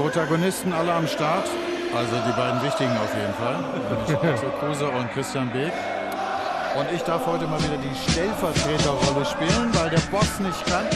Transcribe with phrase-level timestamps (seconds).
[0.00, 1.46] Protagonisten alle am Start.
[1.94, 4.32] Also die beiden wichtigen auf jeden Fall.
[4.32, 5.72] Axel Kruse und Christian Beek.
[6.74, 10.88] Und ich darf heute mal wieder die Stellvertreterrolle spielen, weil der Boss nicht kann.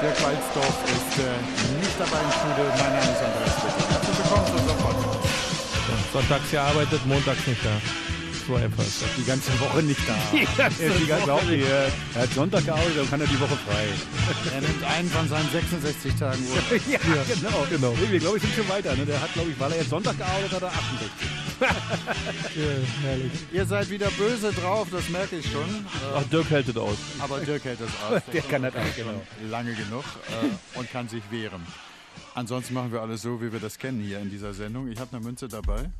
[0.00, 2.64] Dirk Walzdorf ist äh, nicht dabei im Studio.
[2.80, 3.92] Mein Name ist Andreas Bitter.
[3.92, 6.12] Herzlich willkommen zu unserem Podcast.
[6.12, 8.01] Sonntags gearbeitet, montags nicht da.
[8.52, 9.08] So einfach ist das.
[9.16, 10.14] die ganze Woche nicht da.
[10.58, 11.90] er, ist die ganze Woche hier.
[12.14, 13.86] er hat Sonntag gearbeitet und kann er die Woche frei.
[14.54, 16.86] Er nimmt einen von seinen 66 Tagen Urlaub.
[16.90, 16.98] ja,
[17.34, 17.66] genau.
[17.70, 18.10] genau.
[18.10, 18.94] Wir, glaube ich, sind schon weiter.
[18.94, 19.06] Ne?
[19.06, 21.10] Der hat, glaube ich, weil er jetzt Sonntag gearbeitet hat, er 68.
[22.54, 23.60] Ja.
[23.60, 25.62] Ihr seid wieder böse drauf, das merke ich schon.
[25.62, 26.98] Äh, Ach, Dirk hält es aus.
[27.20, 28.20] Aber Dirk hält das aus.
[28.32, 29.22] Der kann das auch, genau.
[29.48, 31.64] Lange genug äh, und kann sich wehren.
[32.34, 34.88] Ansonsten machen wir alles so, wie wir das kennen hier in dieser Sendung.
[34.88, 35.90] Ich habe eine Münze dabei.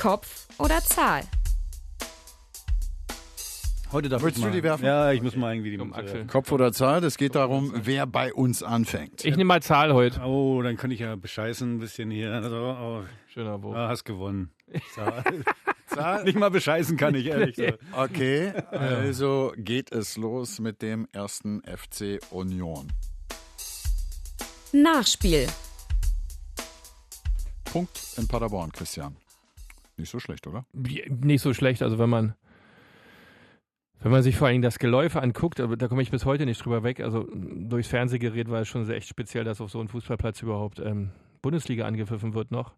[0.00, 1.24] Kopf oder Zahl?
[3.92, 4.56] Heute darf Willst ich du mal.
[4.56, 4.86] die werfen?
[4.86, 6.26] Ja, ich muss mal irgendwie die Münze Axel.
[6.26, 7.04] Kopf oder Zahl?
[7.04, 9.26] Es geht darum, wer bei uns anfängt.
[9.26, 10.20] Ich nehme mal Zahl heute.
[10.22, 12.32] Oh, dann kann ich ja bescheißen ein bisschen hier.
[12.32, 13.76] Also, oh, Schöner Wurf.
[13.76, 14.50] ah, hast gewonnen.
[14.94, 15.22] Zahl.
[15.84, 16.24] Zahl.
[16.24, 17.80] Nicht mal bescheißen kann ich, ehrlich gesagt.
[17.92, 22.90] Okay, also geht es los mit dem ersten FC Union.
[24.72, 25.46] Nachspiel.
[27.66, 29.14] Punkt in Paderborn, Christian.
[30.00, 30.64] Nicht so schlecht, oder?
[30.72, 32.34] Nicht so schlecht, also wenn man
[34.02, 36.64] wenn man sich vor allem das Geläufe anguckt, aber da komme ich bis heute nicht
[36.64, 37.00] drüber weg.
[37.00, 40.78] Also durchs Fernsehgerät war es schon sehr echt speziell, dass auf so einem Fußballplatz überhaupt
[40.78, 41.10] ähm,
[41.42, 42.74] Bundesliga angepfiffen wird noch,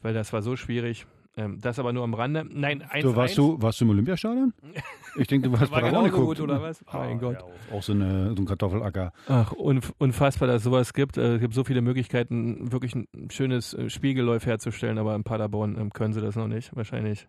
[0.00, 1.06] weil das war so schwierig.
[1.36, 2.46] Ähm, das aber nur am Rande.
[2.48, 4.52] Nein, 1 Du, warst, du, warst du im Olympiastadion?
[5.16, 6.38] Ich denke, du hast War Paderborn genauso geguckt.
[6.40, 6.84] gut, oder was?
[6.88, 7.36] Ah, Mein Gott.
[7.38, 9.12] Ja, auch so, eine, so ein Kartoffelacker.
[9.28, 11.18] Ach, unf unfassbar, dass es sowas gibt.
[11.18, 15.76] Äh, Es gibt so viele Möglichkeiten, wirklich ein schönes äh, Spielgeläuf herzustellen, aber in Paderborn
[15.78, 16.74] ähm, können sie das noch nicht.
[16.74, 17.28] Wahrscheinlich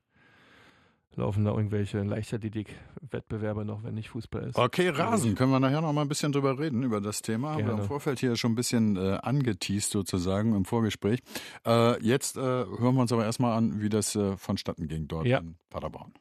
[1.15, 4.57] laufen da irgendwelche Leichtathletik-Wettbewerbe noch, wenn nicht Fußball ist.
[4.57, 5.35] Okay, Rasen.
[5.35, 7.51] Können wir nachher noch mal ein bisschen drüber reden, über das Thema.
[7.51, 7.81] Haben wir Gerne.
[7.81, 11.19] im Vorfeld hier schon ein bisschen äh, angeteased sozusagen im Vorgespräch.
[11.65, 15.25] Äh, jetzt äh, hören wir uns aber erstmal an, wie das äh, vonstatten ging dort
[15.25, 15.39] Ja.
[15.39, 16.13] in Paderborn.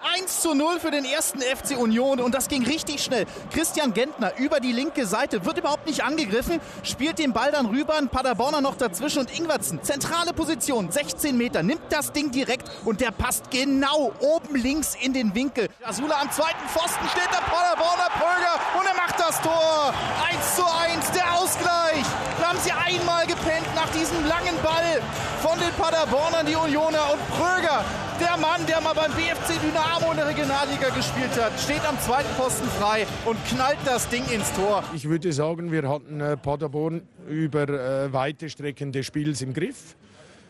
[0.00, 3.26] 1 zu 0 für den ersten FC Union und das ging richtig schnell.
[3.52, 7.96] Christian Gentner über die linke Seite, wird überhaupt nicht angegriffen, spielt den Ball dann rüber,
[7.96, 13.00] ein Paderborner noch dazwischen und Ingwertsen, zentrale Position, 16 Meter, nimmt das Ding direkt und
[13.00, 15.68] der passt genau oben links in den Winkel.
[15.82, 19.92] Asula am zweiten Pfosten steht der Paderborner Pröger und er macht das Tor.
[20.30, 22.04] 1 zu 1, der Ausgleich.
[22.48, 25.02] Haben sie einmal gepennt nach diesem langen Ball
[25.42, 27.84] von den Paderbornern, die Unioner und Pröger.
[28.18, 32.34] Der Mann, der mal beim BFC Dynamo in der Regionalliga gespielt hat, steht am zweiten
[32.38, 34.82] Posten frei und knallt das Ding ins Tor.
[34.94, 39.94] Ich würde sagen, wir hatten äh, Paderborn über äh, weite Strecken des Spiels im Griff.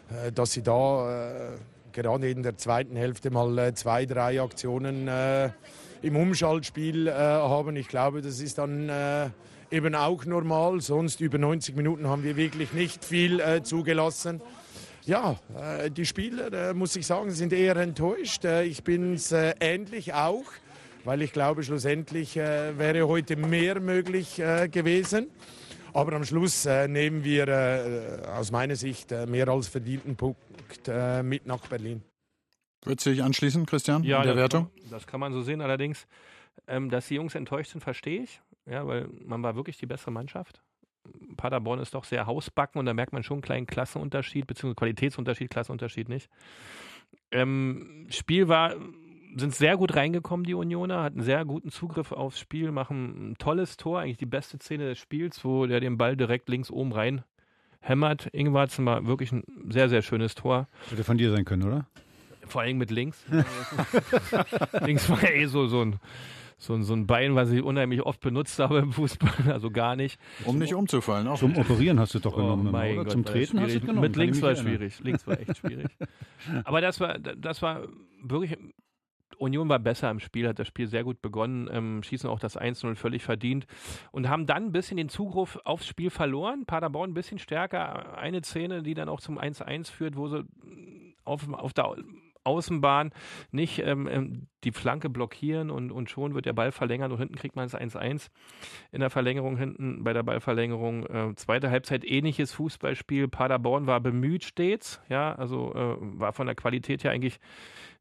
[0.08, 1.56] Äh, dass sie da
[1.90, 5.50] gerade in der zweiten Hälfte mal zwei, drei Aktionen äh,
[6.02, 7.74] im Umschaltspiel äh, haben.
[7.74, 9.30] Ich glaube, das ist dann äh,
[9.70, 10.80] eben auch normal.
[10.80, 14.40] Sonst über 90 Minuten haben wir wirklich nicht viel äh, zugelassen.
[15.04, 18.44] Ja, äh, die Spieler, äh, muss ich sagen, sind eher enttäuscht.
[18.44, 20.44] Äh, ich bin es äh, ähnlich auch,
[21.04, 25.28] weil ich glaube, schlussendlich äh, wäre heute mehr möglich äh, gewesen.
[25.94, 30.38] Aber am Schluss äh, nehmen wir äh, aus meiner Sicht äh, mehr als verdienten Punkt
[30.86, 32.02] äh, mit nach Berlin.
[32.84, 34.70] Würdest du dich anschließen, Christian, in der das Wertung?
[34.74, 35.60] Kann, das kann man so sehen.
[35.60, 36.06] Allerdings,
[36.66, 38.40] ähm, dass die Jungs enttäuscht sind, verstehe ich.
[38.70, 40.62] Ja, weil man war wirklich die bessere Mannschaft.
[41.36, 45.50] Paderborn ist doch sehr hausbacken und da merkt man schon einen kleinen Klassenunterschied, beziehungsweise Qualitätsunterschied,
[45.50, 46.28] Klassenunterschied nicht.
[47.30, 48.74] Ähm, Spiel war,
[49.36, 53.76] sind sehr gut reingekommen, die Unioner, hatten sehr guten Zugriff aufs Spiel, machen ein tolles
[53.76, 57.24] Tor, eigentlich die beste Szene des Spiels, wo der den Ball direkt links oben rein
[57.80, 58.26] hämmert.
[58.32, 60.68] Ingwarzen war wirklich ein sehr, sehr schönes Tor.
[60.90, 61.86] Hätte von dir sein können, oder?
[62.46, 63.24] Vor allem mit links.
[64.80, 66.00] links war ja eh so, so, ein,
[66.58, 69.94] so, ein, so ein Bein, was ich unheimlich oft benutzt habe im Fußball, also gar
[69.96, 70.20] nicht.
[70.44, 71.28] Um nicht umzufallen.
[71.28, 73.04] Auch Zum Operieren hast du doch Oh genommen, mein oder?
[73.04, 74.00] Gott, Zum Treten hast du genommen.
[74.00, 74.66] Mit links war erinnern.
[74.66, 75.00] schwierig.
[75.00, 75.86] Links war echt schwierig.
[76.64, 77.82] Aber das war, das war
[78.22, 78.56] wirklich.
[79.36, 82.58] Union war besser im Spiel, hat das Spiel sehr gut begonnen, ähm, schießen auch das
[82.58, 83.68] 1-0 völlig verdient
[84.10, 86.64] und haben dann ein bisschen den Zugriff aufs Spiel verloren.
[86.66, 88.18] Paderborn ein bisschen stärker.
[88.18, 90.44] Eine Szene, die dann auch zum 1-1 führt, wo sie
[91.24, 91.94] auf, auf der
[92.48, 93.12] Außenbahn,
[93.50, 97.36] nicht ähm, ähm, die Flanke blockieren und, und schon wird der Ball verlängert und hinten
[97.36, 98.28] kriegt man es 1-1
[98.90, 101.06] in der Verlängerung hinten bei der Ballverlängerung.
[101.06, 103.28] Äh, zweite Halbzeit ähnliches Fußballspiel.
[103.28, 107.38] Paderborn war bemüht stets, ja, also äh, war von der Qualität her eigentlich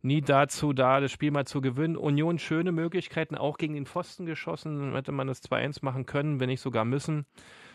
[0.01, 1.97] nie dazu da, das Spiel mal zu gewinnen.
[1.97, 4.93] Union schöne Möglichkeiten, auch gegen den Pfosten geschossen.
[4.93, 7.25] Hätte man das 2-1 machen können, wenn nicht sogar müssen.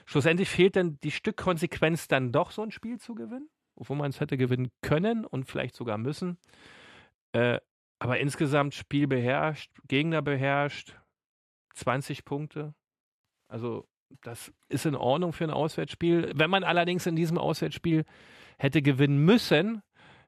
[0.07, 3.49] Schlussendlich fehlt dann die Stückkonsequenz, dann doch so ein Spiel zu gewinnen,
[3.83, 6.39] obwohl man es hätte gewinnen können und vielleicht sogar müssen.
[7.33, 7.59] Äh,
[7.99, 10.97] aber insgesamt Spiel beherrscht, Gegner beherrscht,
[11.75, 12.75] 20 Punkte.
[13.49, 13.89] Also
[14.21, 16.31] das ist in Ordnung für ein Auswärtsspiel.
[16.37, 18.05] Wenn man allerdings in diesem Auswärtsspiel
[18.57, 19.83] hätte gewinnen müssen,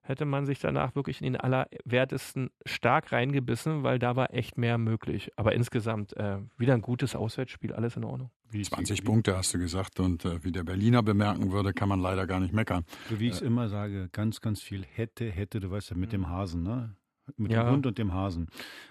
[0.04, 4.78] hätte man sich danach wirklich in den Allerwertesten stark reingebissen, weil da war echt mehr
[4.78, 5.32] möglich.
[5.36, 8.30] Aber insgesamt äh, wieder ein gutes Auswärtsspiel, alles in Ordnung.
[8.52, 12.26] 20 Punkte hast du gesagt und äh, wie der Berliner bemerken würde, kann man leider
[12.26, 12.84] gar nicht meckern.
[13.08, 15.96] So wie ich es äh, immer sage, ganz, ganz viel hätte, hätte, du weißt ja,
[15.96, 16.94] mit dem Hasen, ne?
[17.36, 17.64] Mit Ja.
[17.64, 18.48] dem Hund und dem Hasen.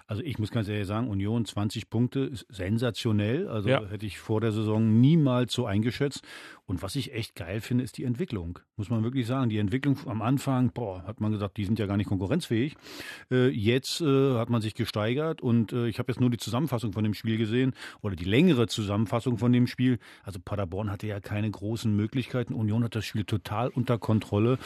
[0.07, 3.47] Also ich muss ganz ehrlich sagen, Union 20 Punkte ist sensationell.
[3.47, 3.85] Also Ja.
[3.85, 6.21] hätte ich vor der Saison niemals so eingeschätzt.
[6.65, 8.59] Und was ich echt geil finde, ist die Entwicklung.
[8.77, 9.49] Muss man wirklich sagen.
[9.49, 12.75] Die Entwicklung am Anfang, boah, hat man gesagt, die sind ja gar nicht konkurrenzfähig.
[13.31, 16.93] Äh, jetzt äh, hat man sich gesteigert und äh, ich habe jetzt nur die Zusammenfassung
[16.93, 19.99] von dem Spiel gesehen oder die längere Zusammenfassung von dem Spiel.
[20.23, 22.53] Also Paderborn hatte ja keine großen Möglichkeiten.
[22.53, 24.57] Union hat das Spiel total unter Kontrolle.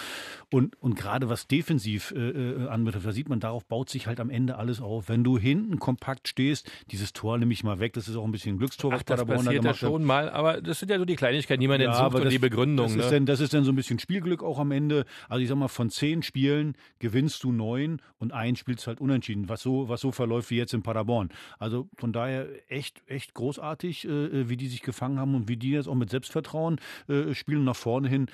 [0.52, 4.20] Und, und gerade was defensiv äh, äh, anbetrifft, da sieht man, darauf baut sich halt
[4.20, 5.10] am Ende alles auf.
[5.10, 8.32] Wenn du hinten kompakt stehst, dieses Tor nehme ich mal weg, das ist auch ein
[8.32, 9.90] bisschen ein Glückstor, Ach, was das Paderborn da ja gemacht hat.
[9.90, 12.40] schon mal, aber das sind ja so die Kleinigkeiten, die man dann sucht und die
[12.40, 12.88] Begründung.
[12.88, 13.04] Das, ne?
[13.04, 15.06] ist dann, das ist dann so ein bisschen Spielglück auch am Ende.
[15.30, 19.50] Also ich sag mal, von zehn Spielen gewinnst du neun und ein spielst halt unentschieden,
[19.50, 21.30] was so, was so verläuft wie jetzt in Paderborn.
[21.60, 25.72] Also von daher echt, echt großartig, äh, wie die sich gefangen haben und wie die
[25.72, 28.28] jetzt auch mit Selbstvertrauen äh, spielen nach vorne hin.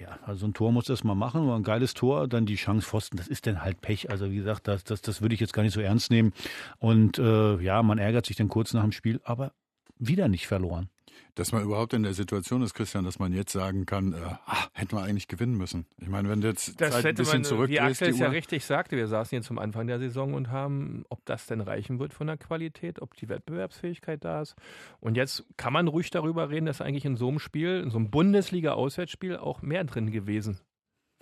[0.00, 2.86] Ja, also ein Tor muss das mal machen, war ein geiles Tor, dann die Chance
[2.86, 4.10] Pfosten, das ist dann halt Pech.
[4.10, 6.32] Also wie gesagt, das, das, das würde ich jetzt gar nicht so ernst nehmen.
[6.78, 9.52] Und äh, ja, man ärgert sich dann kurz nach dem Spiel, aber
[9.98, 10.88] wieder nicht verloren.
[11.34, 14.16] Dass man überhaupt in der Situation ist, Christian, dass man jetzt sagen kann, äh,
[14.46, 15.86] ah, hätten wir eigentlich gewinnen müssen.
[16.00, 18.64] Ich meine, wenn du jetzt Das Zeit ein bisschen man, wie Axel es ja richtig
[18.64, 22.12] sagte, wir saßen hier zum Anfang der Saison und haben, ob das denn reichen wird
[22.12, 24.56] von der Qualität, ob die Wettbewerbsfähigkeit da ist.
[25.00, 27.98] Und jetzt kann man ruhig darüber reden, dass eigentlich in so einem Spiel, in so
[27.98, 30.60] einem Bundesliga-Auswärtsspiel auch mehr drin gewesen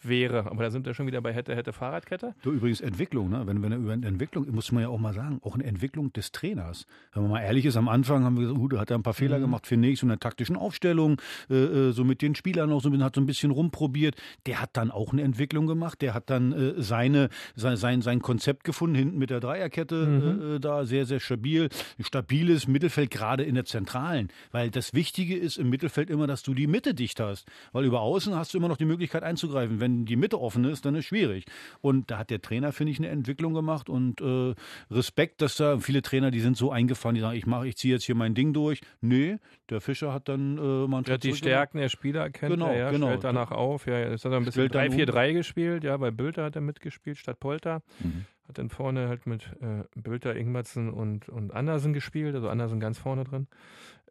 [0.08, 0.46] wäre.
[0.50, 2.34] Aber da sind wir schon wieder bei hätte, hätte Fahrradkette.
[2.42, 3.42] Du, übrigens Entwicklung, ne?
[3.46, 6.32] wenn, wenn er über Entwicklung, muss man ja auch mal sagen, auch eine Entwicklung des
[6.32, 6.86] Trainers.
[7.12, 9.02] Wenn man mal ehrlich ist, am Anfang haben wir gesagt, uh, da hat er ein
[9.02, 11.20] paar Fehler gemacht, finde ich, so in der taktischen Aufstellung,
[11.50, 14.16] äh, äh, so mit den Spielern auch so, ein bisschen- hat so ein bisschen rumprobiert.
[14.46, 18.20] Der hat dann auch eine Entwicklung gemacht, der hat dann äh, seine, sein, sein, sein
[18.20, 21.68] Konzept gefunden, hinten mit der Dreierkette äh, da, sehr, sehr stabil.
[22.00, 26.54] Stabiles Mittelfeld, gerade in der Zentralen, weil das Wichtige ist im Mittelfeld immer, dass du
[26.54, 29.80] die Mitte dicht hast, weil über Außen hast du immer noch die Möglichkeit einzugreifen.
[29.80, 31.44] Wenn die Mitte offen ist, dann ist schwierig.
[31.80, 34.54] Und da hat der Trainer, finde ich, eine Entwicklung gemacht und äh,
[34.90, 37.94] Respekt, dass da viele Trainer, die sind so eingefahren, die sagen, ich mache, ich ziehe
[37.94, 38.80] jetzt hier mein Ding durch.
[39.00, 39.38] Nee,
[39.70, 42.68] der Fischer hat dann äh, mal einen Er hat die Stärken der Spieler erkennt Genau,
[42.68, 43.06] er, ja, genau.
[43.06, 43.86] stellt danach auf.
[43.86, 44.94] Ja, jetzt hat er ein bisschen Stellt dann um.
[44.94, 47.82] 3-4-3 gespielt, ja, bei Bülter hat er mitgespielt statt Polter.
[48.00, 48.26] Mhm.
[48.48, 52.98] Hat dann vorne halt mit äh, Bülter, Ingwertsen und, und Andersen gespielt, also Andersen ganz
[52.98, 53.48] vorne drin.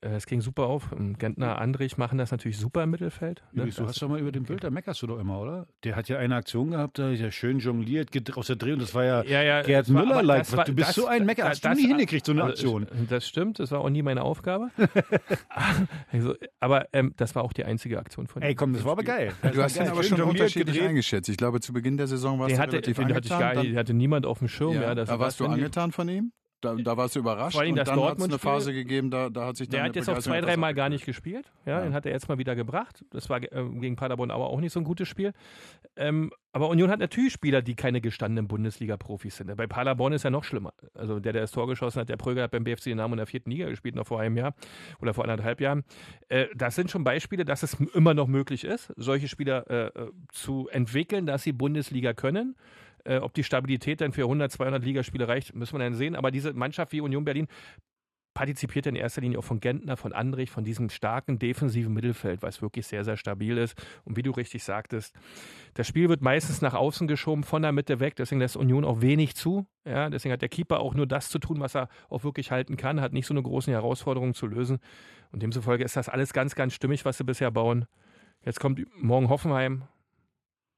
[0.01, 0.89] Äh, Es ging super auf.
[1.17, 3.43] Gentner, Andrich machen das natürlich super im Mittelfeld.
[3.53, 3.63] ne?
[3.65, 5.67] Du Das- hast doch mal über den Bild, da meckerst du doch immer, oder?
[5.83, 8.73] Der hat ja eine Aktion gehabt, da ist ja schön jongliert, geht aus der Dreh
[8.73, 10.39] und das war ja, Ja, ja, Gerd das war- Müller aber like.
[10.43, 12.43] das war- Du bist das- so ein Mecker, hast du das- nie hingekriegt, so eine
[12.43, 12.87] Aktion.
[13.09, 14.69] Das stimmt, das war auch nie meine Aufgabe.
[16.11, 18.93] also, aber ähm, das war auch die einzige Aktion von Ey, ihm komm, das war
[18.93, 19.31] aber geil.
[19.41, 20.89] du hast ihn aber schon unterschiedlich gedreht.
[20.89, 21.29] eingeschätzt.
[21.29, 23.71] Ich glaube, zu Beginn der Saison warst Den du hatte, relativ den hatte, ich angetan.
[23.71, 24.73] gar hatte niemand auf dem Schirm.
[24.73, 26.31] Ja, ja, das da warst du angetan von ihm?
[26.65, 29.11] Da, da warst du überrascht Vor allem und das dann hat es eine Phase gegeben,
[29.11, 31.51] da, da hat sich dann Der hat jetzt auch zwei, dreimal gar nicht gespielt.
[31.65, 31.83] Ja, Ja.
[31.83, 33.05] den hat er jetzt mal wieder gebracht.
[33.11, 33.47] Das war äh,
[33.79, 35.33] gegen Paderborn aber auch nicht so ein gutes Spiel.
[35.95, 39.55] Ähm, aber Union hat natürlich Spieler, die keine gestandenen Bundesliga-Profis sind.
[39.55, 40.73] Bei Paderborn ist ja noch schlimmer.
[40.93, 43.17] Also der, der das Tor geschossen hat, der Pröger hat beim BFC den Namen in
[43.17, 44.55] der vierten Liga gespielt, noch vor einem Jahr
[45.01, 45.83] oder vor anderthalb Jahren.
[46.29, 50.11] Äh, das sind schon Beispiele, dass es immer noch möglich ist, solche Spieler äh, äh,
[50.31, 52.55] zu entwickeln, dass sie Bundesliga können.
[53.05, 56.15] Äh, ob die Stabilität dann für 100, 200 Ligaspiele reicht, müssen wir dann sehen.
[56.15, 57.47] Aber diese Mannschaft wie Union Berlin
[58.35, 62.61] partizipiert in erster Linie auch von Gentner, von Andrich, von diesem starken defensiven Mittelfeld, was
[62.61, 63.81] wirklich sehr, sehr stabil ist.
[64.03, 65.15] Und wie du richtig sagtest,
[65.73, 68.15] das Spiel wird meistens nach außen geschoben, von der Mitte weg.
[68.17, 69.65] Deswegen lässt Union auch wenig zu.
[69.85, 72.75] Ja, deswegen hat der Keeper auch nur das zu tun, was er auch wirklich halten
[72.75, 74.79] kann, hat nicht so eine große Herausforderung zu lösen.
[75.31, 77.85] Und demzufolge ist das alles ganz, ganz stimmig, was sie bisher bauen.
[78.43, 79.83] Jetzt kommt morgen Hoffenheim,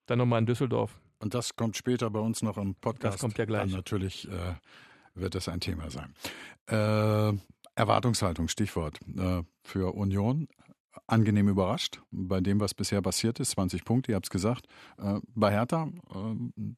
[0.06, 1.00] dann nochmal in Düsseldorf.
[1.20, 3.16] Und das kommt später bei uns noch im Podcast.
[3.16, 3.64] Das kommt ja gleich.
[3.64, 4.56] Dann natürlich äh,
[5.16, 6.14] wird das ein Thema sein.
[6.68, 7.38] Äh,
[7.76, 10.48] Erwartungshaltung, Stichwort äh, für Union.
[11.06, 13.52] Angenehm überrascht bei dem, was bisher passiert ist.
[13.52, 14.66] 20 Punkte, ihr habt es gesagt.
[14.98, 16.74] Äh, bei Hertha äh,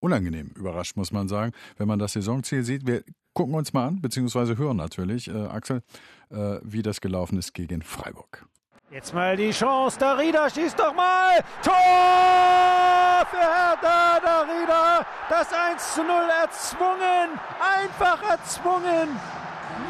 [0.00, 2.86] unangenehm überrascht, muss man sagen, wenn man das Saisonziel sieht.
[2.86, 3.02] Wir
[3.34, 5.82] gucken uns mal an, beziehungsweise hören natürlich, äh, Axel,
[6.30, 8.46] wie das gelaufen ist gegen Freiburg.
[8.90, 11.44] Jetzt mal die Chance, Darida schießt doch mal!
[11.62, 15.06] Tor für Hertha Darida!
[15.28, 16.10] Das 1 zu 0
[16.42, 17.38] erzwungen!
[17.60, 19.10] Einfach erzwungen!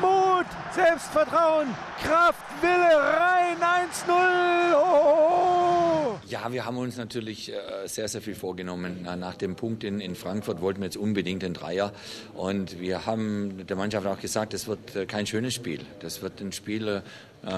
[0.01, 1.69] Mut, Selbstvertrauen,
[2.03, 4.75] Kraft, Wille, rein 1-0!
[4.75, 6.19] Oh!
[6.29, 9.03] Ja, wir haben uns natürlich äh, sehr, sehr viel vorgenommen.
[9.03, 11.93] Nach dem Punkt in, in Frankfurt wollten wir jetzt unbedingt den Dreier.
[12.35, 15.81] Und wir haben der Mannschaft auch gesagt, das wird äh, kein schönes Spiel.
[16.01, 17.01] Das wird ein Spiel äh,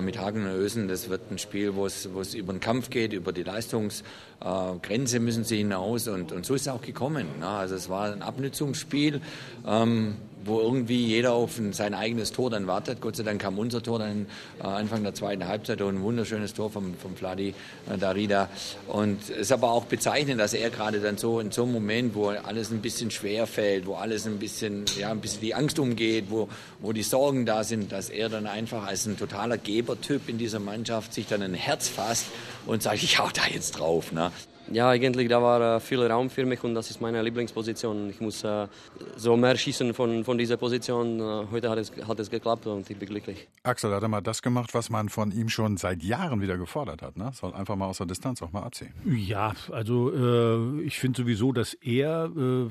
[0.01, 0.89] mit Hagen und Ösen.
[0.89, 5.59] Das wird ein Spiel, wo es, über den Kampf geht, über die Leistungsgrenze müssen sie
[5.59, 6.09] hinaus.
[6.09, 7.27] Und, und so ist es auch gekommen.
[7.43, 9.21] Also es war ein Abnützungsspiel.
[9.67, 13.01] Ähm, wo irgendwie jeder auf sein eigenes Tor dann wartet.
[13.01, 14.27] Gott sei Dank kam unser Tor dann
[14.59, 17.55] äh, Anfang der zweiten Halbzeit und ein wunderschönes Tor vom, vom Vladi
[17.91, 18.49] äh, Darida.
[18.87, 22.15] Und es ist aber auch bezeichnend, dass er gerade dann so in so einem Moment,
[22.15, 25.79] wo alles ein bisschen schwer fällt, wo alles ein bisschen, ja, ein bisschen die Angst
[25.79, 26.49] umgeht, wo,
[26.81, 30.59] wo die Sorgen da sind, dass er dann einfach als ein totaler Gebertyp in dieser
[30.59, 32.27] Mannschaft sich dann ein Herz fasst
[32.67, 34.12] und sagt, ich hau da jetzt drauf.
[34.12, 34.33] Ne?
[34.71, 38.11] Ja, eigentlich da war äh, viel Raum für mich und das ist meine Lieblingsposition.
[38.11, 38.69] Ich muss äh,
[39.17, 41.19] so mehr schießen von, von dieser Position.
[41.19, 43.49] Äh, heute hat es, hat es geklappt und ich bin glücklich.
[43.62, 47.03] Axel hat er mal das gemacht, was man von ihm schon seit Jahren wieder gefordert
[47.03, 47.17] hat.
[47.17, 47.31] Ne?
[47.35, 48.93] Soll einfach mal aus der Distanz auch mal abziehen.
[49.05, 52.62] Ja, also äh, ich finde sowieso, dass er, äh,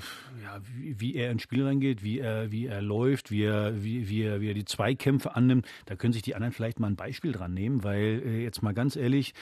[0.41, 4.07] ja, wie, wie, er ins Spiel reingeht, wie er, wie er läuft, wie er, wie,
[4.09, 6.95] wie, er, wie er die Zweikämpfe annimmt, da können sich die anderen vielleicht mal ein
[6.95, 9.33] Beispiel dran nehmen, weil äh, jetzt mal ganz ehrlich,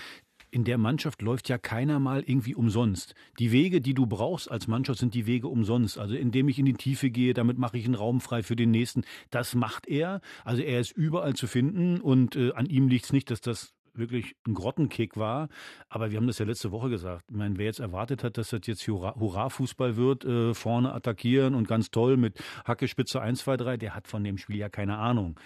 [0.51, 3.13] in der Mannschaft läuft ja keiner mal irgendwie umsonst.
[3.39, 5.97] Die Wege, die du brauchst als Mannschaft, sind die Wege umsonst.
[5.97, 8.71] Also indem ich in die Tiefe gehe, damit mache ich einen Raum frei für den
[8.71, 9.03] nächsten.
[9.29, 10.21] Das macht er.
[10.43, 13.73] Also er ist überall zu finden und äh, an ihm liegt es nicht, dass das
[13.97, 15.49] wirklich ein Grottenkick war.
[15.89, 17.25] Aber wir haben das ja letzte Woche gesagt.
[17.29, 21.67] Ich meine, wer jetzt erwartet hat, dass das jetzt Hurra-Fußball wird, äh, vorne attackieren und
[21.67, 24.97] ganz toll mit Hacke, Spitze 1, 2, 3, der hat von dem Spiel ja keine
[24.97, 25.39] Ahnung.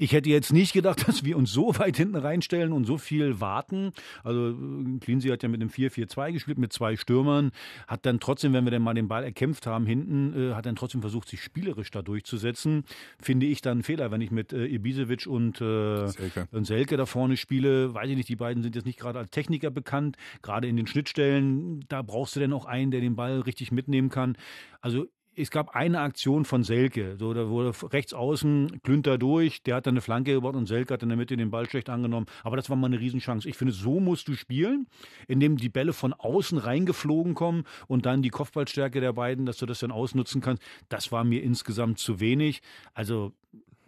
[0.00, 3.40] Ich hätte jetzt nicht gedacht, dass wir uns so weit hinten reinstellen und so viel
[3.40, 3.92] warten.
[4.22, 4.56] Also
[5.00, 7.50] Cleansey hat ja mit einem 4-4-2 gespielt, mit zwei Stürmern,
[7.88, 10.76] hat dann trotzdem, wenn wir dann mal den Ball erkämpft haben hinten, äh, hat dann
[10.76, 12.84] trotzdem versucht, sich spielerisch da durchzusetzen.
[13.20, 16.48] Finde ich dann Fehler, wenn ich mit äh, Ibisevic und, äh, Selke.
[16.52, 17.92] und Selke da vorne spiele.
[17.92, 20.16] Weiß ich nicht, die beiden sind jetzt nicht gerade als Techniker bekannt.
[20.42, 24.10] Gerade in den Schnittstellen, da brauchst du dann auch einen, der den Ball richtig mitnehmen
[24.10, 24.36] kann.
[24.80, 29.76] Also es gab eine Aktion von Selke, so da wurde rechts außen Klünter durch, der
[29.76, 32.26] hat dann eine Flanke gebaut und Selke hat in der Mitte den Ball schlecht angenommen.
[32.42, 33.48] Aber das war mal eine Riesenchance.
[33.48, 34.88] Ich finde, so musst du spielen,
[35.28, 39.66] indem die Bälle von außen reingeflogen kommen und dann die Kopfballstärke der beiden, dass du
[39.66, 40.62] das dann ausnutzen kannst.
[40.88, 42.60] Das war mir insgesamt zu wenig.
[42.94, 43.32] Also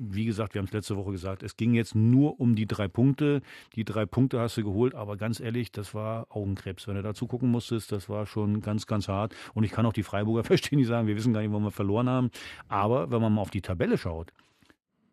[0.00, 2.88] wie gesagt, wir haben es letzte Woche gesagt, es ging jetzt nur um die drei
[2.88, 3.42] Punkte.
[3.76, 6.88] Die drei Punkte hast du geholt, aber ganz ehrlich, das war Augenkrebs.
[6.88, 9.34] Wenn du dazu gucken musstest, das war schon ganz, ganz hart.
[9.52, 11.70] Und ich kann auch die Freiburger verstehen, die sagen, wir wissen gar nicht, wo wir
[11.70, 12.30] verloren haben.
[12.68, 14.32] Aber wenn man mal auf die Tabelle schaut,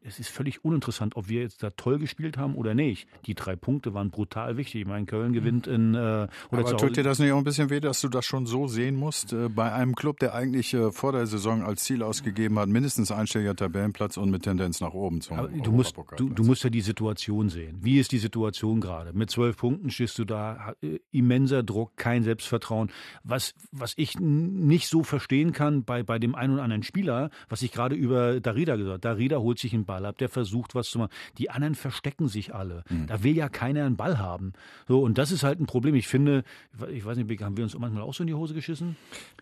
[0.08, 3.08] es ist völlig uninteressant, ob wir jetzt da toll gespielt haben oder nicht.
[3.26, 4.82] Die drei Punkte waren brutal wichtig.
[4.82, 7.70] Ich meine, Köln gewinnt in äh, oder Aber tut dir das nicht auch ein bisschen
[7.70, 10.92] weh, dass du das schon so sehen musst äh, bei einem Club, der eigentlich äh,
[10.92, 15.20] vor der Saison als Ziel ausgegeben hat, mindestens einstelliger Tabellenplatz und mit Tendenz nach oben
[15.20, 17.80] zum Aber du musst du, du, musst ja die Situation sehen.
[17.82, 19.12] Wie ist die Situation gerade?
[19.12, 22.92] Mit zwölf Punkten stehst du da, äh, immenser Druck, kein Selbstvertrauen.
[23.24, 27.62] Was was ich nicht so verstehen kann bei bei dem einen oder anderen Spieler, was
[27.62, 29.16] ich gerade über Darida gesagt habe.
[29.16, 31.12] Darida holt sich einen Ball ab, der versucht was zu machen.
[31.38, 32.84] Die anderen verstecken sich alle.
[32.89, 33.08] Mhm.
[33.08, 34.54] Da will ja keiner einen Ball haben.
[34.88, 35.96] So, und das ist halt ein Problem.
[35.96, 36.44] Ich finde,
[36.92, 38.96] ich weiß nicht, haben wir uns manchmal auch so in die Hose geschissen?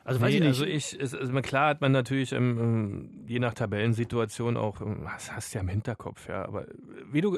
[0.04, 0.50] Also, weiß nee, ich nicht.
[0.50, 5.32] Also ich, ist, also klar hat man natürlich ähm, je nach Tabellensituation auch, ähm, das
[5.32, 6.46] hast du ja im Hinterkopf, ja.
[6.46, 6.68] Aber
[7.12, 7.38] wie du,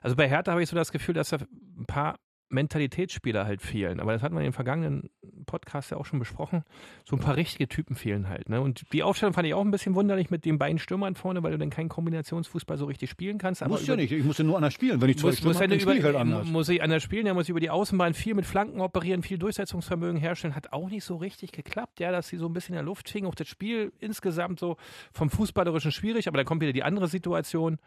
[0.00, 1.38] also bei Hertha habe ich so das Gefühl, dass da
[1.78, 2.16] ein paar
[2.50, 4.00] Mentalitätsspieler halt fehlen.
[4.00, 5.10] Aber das hat man im vergangenen
[5.46, 6.64] Podcast ja auch schon besprochen.
[7.04, 8.48] So ein paar richtige Typen fehlen halt.
[8.48, 8.60] Ne?
[8.60, 11.52] Und die Aufstellung fand ich auch ein bisschen wunderlich mit den beiden Stürmern vorne, weil
[11.52, 13.66] du dann keinen Kombinationsfußball so richtig spielen kannst.
[13.66, 15.00] Muss ja nicht, ich muss ja nur anders spielen.
[15.00, 16.46] Wenn ich zwei muss, muss, über, halt anders.
[16.46, 20.18] muss ich anders spielen, der muss über die Außenbahn viel mit Flanken operieren, viel Durchsetzungsvermögen
[20.18, 20.54] herstellen.
[20.54, 23.08] Hat auch nicht so richtig geklappt, ja, dass sie so ein bisschen in der Luft
[23.08, 23.26] fingen.
[23.26, 24.76] Auch das Spiel insgesamt so
[25.12, 27.78] vom Fußballerischen schwierig, aber dann kommt wieder die andere Situation.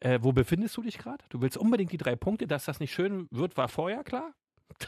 [0.00, 1.22] Äh, wo befindest du dich gerade?
[1.28, 4.34] Du willst unbedingt die drei Punkte, dass das nicht schön wird, war vorher klar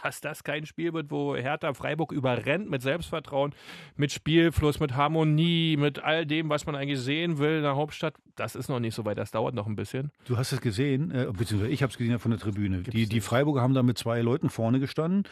[0.02, 3.54] dass das kein Spiel wird, wo Hertha Freiburg überrennt mit Selbstvertrauen,
[3.96, 8.14] mit Spielfluss, mit Harmonie, mit all dem, was man eigentlich sehen will in der Hauptstadt.
[8.36, 10.10] Das ist noch nicht so weit, das dauert noch ein bisschen.
[10.24, 12.82] Du hast es gesehen, äh, beziehungsweise ich habe es gesehen von der Tribüne.
[12.82, 15.24] Die, die Freiburger haben da mit zwei Leuten vorne gestanden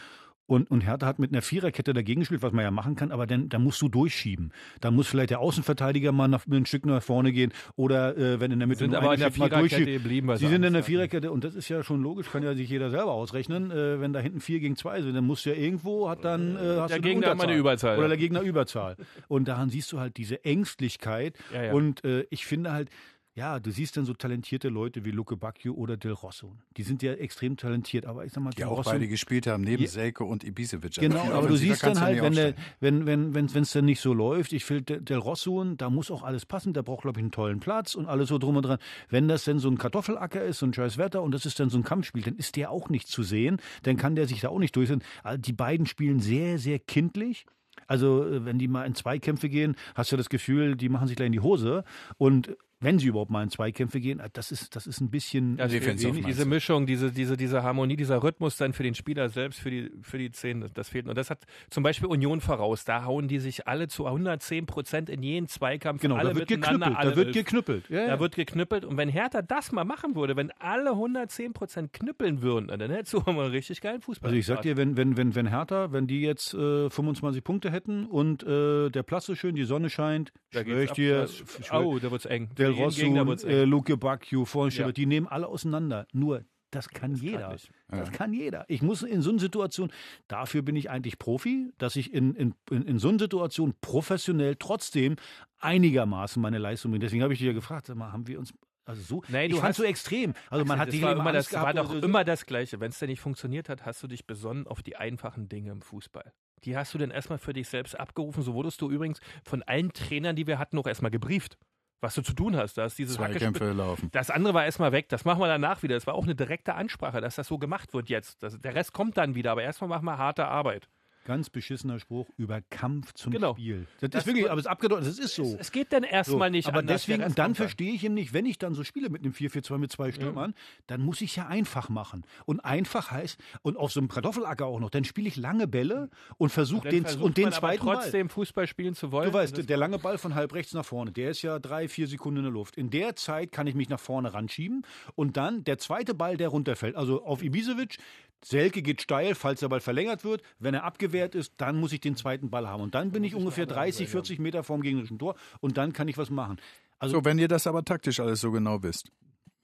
[0.53, 3.27] Und, und Hertha hat mit einer Viererkette dagegen gespielt, was man ja machen kann, aber
[3.27, 4.53] dann, dann musst du durchschieben.
[4.83, 8.53] Dann muss vielleicht der Außenverteidiger mal nach, ein Stück nach vorne gehen oder äh, wenn
[8.53, 9.95] in der Mitte Sind aber in der Viererkette durchschieben.
[9.95, 10.83] geblieben, Sie sind in der.
[10.83, 13.71] Viererkette und das ist ja schon logisch, kann ja sich jeder selber ausrechnen.
[13.71, 16.57] Äh, wenn da hinten vier gegen zwei sind, dann musst du ja irgendwo, hat dann
[16.57, 18.97] äh, hast Der du eine Gegner hat mal eine Überzahl, Oder der Gegner Überzahl.
[19.29, 21.39] Und daran siehst du halt diese Ängstlichkeit.
[21.55, 21.73] Ja, ja.
[21.73, 22.91] Und äh, ich finde halt,
[23.35, 26.55] ja, du siehst dann so talentierte Leute wie Luke Bacchio oder Del Rosso.
[26.77, 29.47] Die sind ja extrem talentiert, aber ich sag mal, Die Del auch Rosso, beide gespielt
[29.47, 29.89] haben, neben Ja.
[29.89, 30.97] Selke und Ibisevic.
[30.97, 33.87] Genau, Also aber du siehst dann halt, wenn der, wenn wenn wenn wenn es dann
[33.87, 37.21] nicht so läuft, ich finde der Rosso, da muss auch alles passen, der braucht glaube
[37.21, 38.79] ich einen tollen Platz und alles so drum und dran.
[39.09, 41.71] Wenn das denn so ein Kartoffelacker ist, so ein scheiß Wetter und das ist dann
[41.71, 44.51] so ein Kampfspiel, dann ist der auch nicht zu sehen, dann kann der sich da
[44.51, 45.03] auch nicht durchsetzen.
[45.23, 47.47] Also die beiden spielen sehr sehr kindlich.
[47.87, 51.17] Also äh, wenn die mal in Zweikämpfe gehen, hast du das Gefühl, die machen sich
[51.17, 51.85] gleich in die Hose
[52.19, 55.57] und wenn sie überhaupt mal in Zweikämpfe gehen, äh, das ist, das ist ein bisschen
[55.57, 56.45] Ja, Defensiv diese?
[56.45, 60.19] Mischung, diese, diese, diese Harmonie, dieser Rhythmus dann für den Spieler selbst, für die, für
[60.19, 61.07] die Zehn, das fehlt.
[61.09, 62.85] Und das hat zum Beispiel Union voraus.
[62.85, 66.03] Da hauen die sich alle zu 110 Prozent in jeden Zweikampf.
[66.03, 67.89] Genau, alle da wird miteinander, geknüppelt, alle da wird geknüppelt.
[67.89, 68.07] Ja, ja.
[68.09, 68.85] Da wird geknüppelt.
[68.85, 73.15] Und wenn Hertha das mal machen würde, wenn alle 110 Prozent knüppeln würden, dann hättest
[73.15, 74.29] du mal einen richtig geilen Fußball.
[74.29, 77.71] Also ich sag dir, wenn, wenn, wenn, wenn Hertha, wenn die jetzt äh, 25 Punkte
[77.71, 81.17] hätten und äh, der Platz ist schön, die Sonne scheint, da schwör ich dir.
[81.21, 82.51] Das- Oh, da wird's eng.
[82.57, 84.93] Für Del Rosso, äh, Luke Bacchio, Vornsteller, Ja.
[84.93, 86.07] die nehmen alle auseinander.
[86.13, 87.53] Nur, das kann Das kann jeder.
[87.53, 87.71] nicht.
[87.89, 88.65] das kann jeder.
[88.69, 89.93] Ich muss in so einer Situation,
[90.29, 94.57] dafür bin ich eigentlich Profi, dass ich in, in, in, in so einer Situation professionell
[94.59, 95.17] trotzdem
[95.59, 97.01] einigermaßen meine Leistung bringe.
[97.05, 98.53] Deswegen habe ich dich ja gefragt, sag mal, haben wir uns
[98.85, 100.35] also so, Nein, ich du fand hast- so extrem.
[100.51, 101.99] Also man hat das die war immer das, war doch so.
[102.01, 102.81] immer das Gleiche.
[102.81, 105.83] Wenn es denn nicht funktioniert hat, hast du dich besonnen auf die einfachen Dinge im
[105.83, 106.33] Fußball.
[106.65, 108.43] Die hast du dann erstmal für dich selbst abgerufen.
[108.43, 111.59] So wurdest du übrigens von allen Trainern, die wir hatten, auch erstmal gebrieft,
[112.03, 112.77] was du zu tun hast.
[112.77, 114.09] Da ist dieses Zweikämpfe laufen.
[114.13, 115.09] Das andere war erstmal weg.
[115.09, 115.95] Das machen wir danach wieder.
[115.95, 118.43] Das war auch eine direkte Ansprache, dass das so gemacht wird jetzt.
[118.43, 119.53] Das, der Rest kommt dann wieder.
[119.53, 120.89] Aber erstmal machen wir harte Arbeit.
[121.25, 123.53] Ganz beschissener Spruch über Kampf zum Genau.
[123.55, 123.87] Spiel.
[124.01, 125.45] Das, Das ist wirklich, aber es ist abgedeutet, das ist so.
[125.45, 127.07] Es, es geht dann erstmal nicht aber anders.
[127.07, 129.33] Der deswegen, dann kommt verstehe ich eben nicht, wenn ich dann so spiele mit einem
[129.33, 130.55] 4-4-2 mit zwei Stürmern,
[130.87, 132.25] dann muss ich ja einfach machen.
[132.45, 136.11] Und einfach heißt, und auf so einem Kartoffelacker auch noch, dann spiele ich lange Bälle
[136.39, 137.97] und versuche den, und den man aber zweiten Ball.
[137.97, 139.31] trotzdem Fußball spielen zu wollen.
[139.31, 142.09] Du weißt, der lange Ball von halb rechts nach vorne, der ist ja drei, vier
[142.09, 142.77] Sekunden in der Luft.
[142.77, 144.83] In der Zeit kann ich mich nach vorne ranschieben
[145.15, 146.97] und dann der zweite Ball, der runterfällt.
[146.97, 147.97] Also auf Ibisevic,
[148.45, 150.43] Selke geht steil, falls der Ball verlängert wird.
[150.59, 152.83] Wenn er abgewehrt ist, dann muss ich den zweiten Ball haben.
[152.83, 156.19] Und dann bin ich ungefähr 30, 40 Meter vorm gegnerischen Tor und dann kann ich
[156.19, 156.59] was machen.
[156.99, 159.11] Also So, wenn ihr das aber taktisch alles so genau wisst,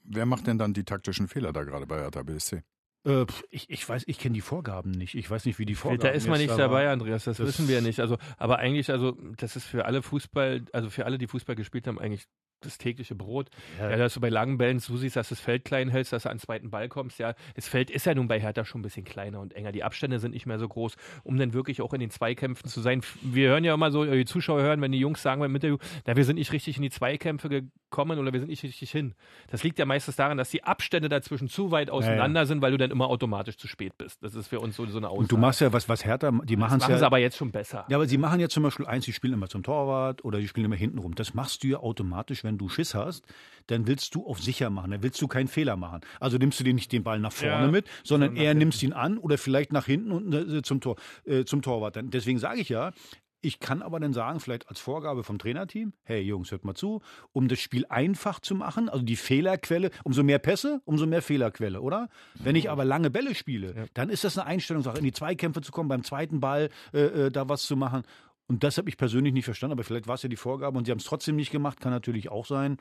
[0.04, 2.62] wer macht denn dann die taktischen Fehler da gerade bei Hertha BSC?
[3.04, 5.14] Äh, ich, ich weiß, ich kenne die Vorgaben nicht.
[5.14, 7.68] Ich weiß nicht, wie die Vorgaben Da ist man nicht dabei, Andreas, das, das- wissen
[7.68, 8.00] wir nicht.
[8.00, 11.86] Also, aber eigentlich, also das ist für alle Fußball, also für alle, die Fußball gespielt
[11.86, 12.26] haben, eigentlich
[12.60, 13.48] das tägliche Brot.
[13.78, 13.90] Ja.
[13.90, 16.24] Ja, dass du bei langen Bällen so siehst, dass du das Feld klein hältst, dass
[16.24, 17.18] du an den zweiten Ball kommst.
[17.18, 19.72] Ja, das Feld ist ja nun bei Hertha schon ein bisschen kleiner und enger.
[19.72, 22.80] Die Abstände sind nicht mehr so groß, um dann wirklich auch in den Zweikämpfen zu
[22.80, 23.02] sein.
[23.22, 26.16] Wir hören ja immer so, die Zuschauer hören, wenn die Jungs sagen beim Interview, na,
[26.16, 29.14] wir sind nicht richtig in die Zweikämpfe gekommen oder wir sind nicht richtig hin.
[29.50, 32.78] Das liegt ja meistens daran, dass die Abstände dazwischen zu weit auseinander sind, weil du
[32.78, 34.22] dann immer automatisch zu spät bist.
[34.22, 35.20] Das ist für uns so, so eine Aussage.
[35.22, 37.06] Und du machst ja was, was Hertha, die machen es ja.
[37.06, 37.84] aber jetzt schon besser.
[37.88, 40.48] Ja, aber sie machen ja zum Beispiel eins, sie spielen immer zum Torwart oder sie
[40.48, 41.14] spielen immer hinten rum.
[41.14, 43.24] Das machst du ja automatisch, wenn du Schiss hast,
[43.68, 46.00] dann willst du auf sicher machen, dann willst du keinen Fehler machen.
[46.20, 48.82] Also nimmst du dir nicht den Ball nach vorne Ja, mit, sondern eher nach nimmst
[48.82, 51.96] ihn an oder vielleicht nach hinten und äh, zum, Tor, äh, zum Torwart.
[51.96, 52.92] Dann, deswegen sage ich ja,
[53.40, 57.02] ich kann aber dann sagen, vielleicht als Vorgabe vom Trainerteam, hey Jungs, hört mal zu,
[57.32, 61.80] um das Spiel einfach zu machen, also die Fehlerquelle, umso mehr Pässe, umso mehr Fehlerquelle,
[61.80, 62.08] oder?
[62.34, 65.70] Wenn ich aber lange Bälle spiele, dann ist das eine Einstellungssache, in die Zweikämpfe zu
[65.70, 68.02] kommen, beim zweiten Ball äh, äh, da was zu machen.
[68.50, 70.86] Und das habe ich persönlich nicht verstanden, aber vielleicht war es ja die Vorgabe und
[70.86, 72.78] sie haben es trotzdem nicht gemacht, kann natürlich auch sein.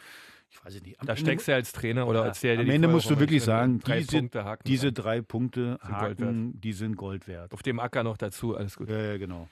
[0.49, 0.97] Ich weiß es nicht.
[1.01, 3.19] Am Da Ende- steckst du als Trainer oder als der, der am Ende musst du
[3.19, 5.03] wirklich sagen, drei diese, Punkte Haken diese dran.
[5.03, 7.53] drei Punkte Sind Gold Haken, die sind Gold wert.
[7.53, 8.87] auf dem Acker noch dazu, alles gut.
[8.89, 9.49] Ja, ja, genau.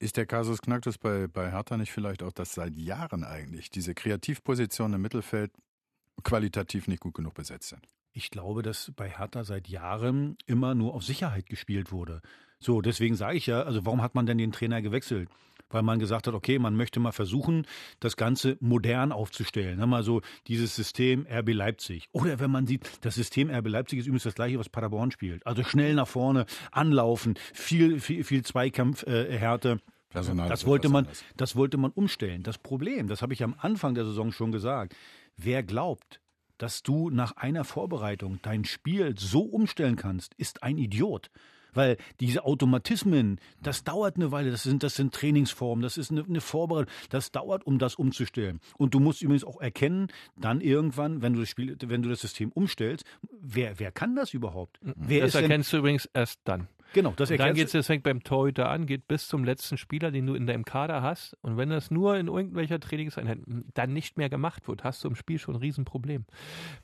[0.00, 3.94] Ist der Kasus Knacktus bei, bei Hertha nicht vielleicht auch, dass seit Jahren eigentlich diese
[3.94, 5.50] Kreativpositionen im Mittelfeld
[6.24, 7.86] qualitativ nicht gut genug besetzt sind?
[8.12, 12.20] Ich glaube, dass bei Hertha seit Jahren immer nur auf Sicherheit gespielt wurde.
[12.62, 15.28] So, deswegen sage ich ja, also warum hat man denn den Trainer gewechselt?
[15.68, 17.66] Weil man gesagt hat, okay, man möchte mal versuchen,
[17.98, 19.88] das Ganze modern aufzustellen.
[19.88, 22.08] Mal so dieses System RB Leipzig.
[22.12, 25.46] Oder wenn man sieht, das System RB Leipzig ist übrigens das gleiche, was Paderborn spielt.
[25.46, 29.70] Also schnell nach vorne, anlaufen, viel, viel, viel Zweikampfhärte.
[29.70, 29.92] Äh.
[30.10, 31.24] Personal Das wollte man, anders.
[31.38, 32.42] das wollte man umstellen.
[32.42, 34.94] Das Problem, das habe ich am Anfang der Saison schon gesagt.
[35.38, 36.20] Wer glaubt,
[36.58, 41.30] dass du nach einer Vorbereitung dein Spiel so umstellen kannst, ist ein Idiot.
[41.74, 46.24] Weil diese Automatismen, das dauert eine Weile, das sind, das sind Trainingsformen, das ist eine,
[46.24, 48.60] eine Vorbereitung, das dauert, um das umzustellen.
[48.76, 52.20] Und du musst übrigens auch erkennen, dann irgendwann, wenn du das Spiel, wenn du das
[52.20, 53.04] System umstellst,
[53.40, 54.78] wer, wer kann das überhaupt?
[54.82, 56.68] Wer das ist denn, erkennst du übrigens erst dann.
[56.92, 59.44] Genau, das Und dann erklärt geht es, das fängt beim Torhüter an, geht bis zum
[59.44, 61.36] letzten Spieler, den du in deinem Kader hast.
[61.42, 63.38] Und wenn das nur in irgendwelcher Trainingseinheit
[63.74, 66.26] dann nicht mehr gemacht wird, hast du im Spiel schon ein Riesenproblem.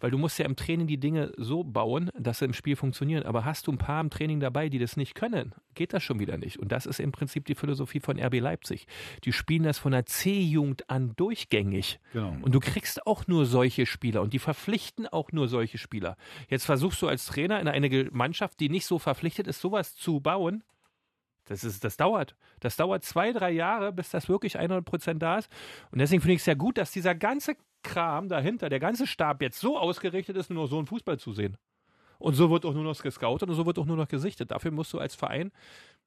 [0.00, 3.24] Weil du musst ja im Training die Dinge so bauen, dass sie im Spiel funktionieren.
[3.24, 6.18] Aber hast du ein paar im Training dabei, die das nicht können, geht das schon
[6.18, 6.58] wieder nicht.
[6.58, 8.86] Und das ist im Prinzip die Philosophie von RB Leipzig.
[9.24, 12.00] Die spielen das von der C-Jugend an durchgängig.
[12.12, 12.36] Genau.
[12.42, 16.16] Und du kriegst auch nur solche Spieler und die verpflichten auch nur solche Spieler.
[16.48, 20.20] Jetzt versuchst du als Trainer in eine Mannschaft, die nicht so verpflichtet ist, sowas zu
[20.20, 20.62] bauen.
[21.44, 22.36] Das, ist, das dauert.
[22.60, 25.50] Das dauert zwei, drei Jahre, bis das wirklich 100 Prozent da ist.
[25.90, 29.40] Und deswegen finde ich es ja gut, dass dieser ganze Kram dahinter, der ganze Stab
[29.40, 31.56] jetzt so ausgerichtet ist, nur noch so einen Fußball zu sehen.
[32.18, 34.50] Und so wird auch nur noch gescoutet und so wird auch nur noch gesichtet.
[34.50, 35.52] Dafür musst du als Verein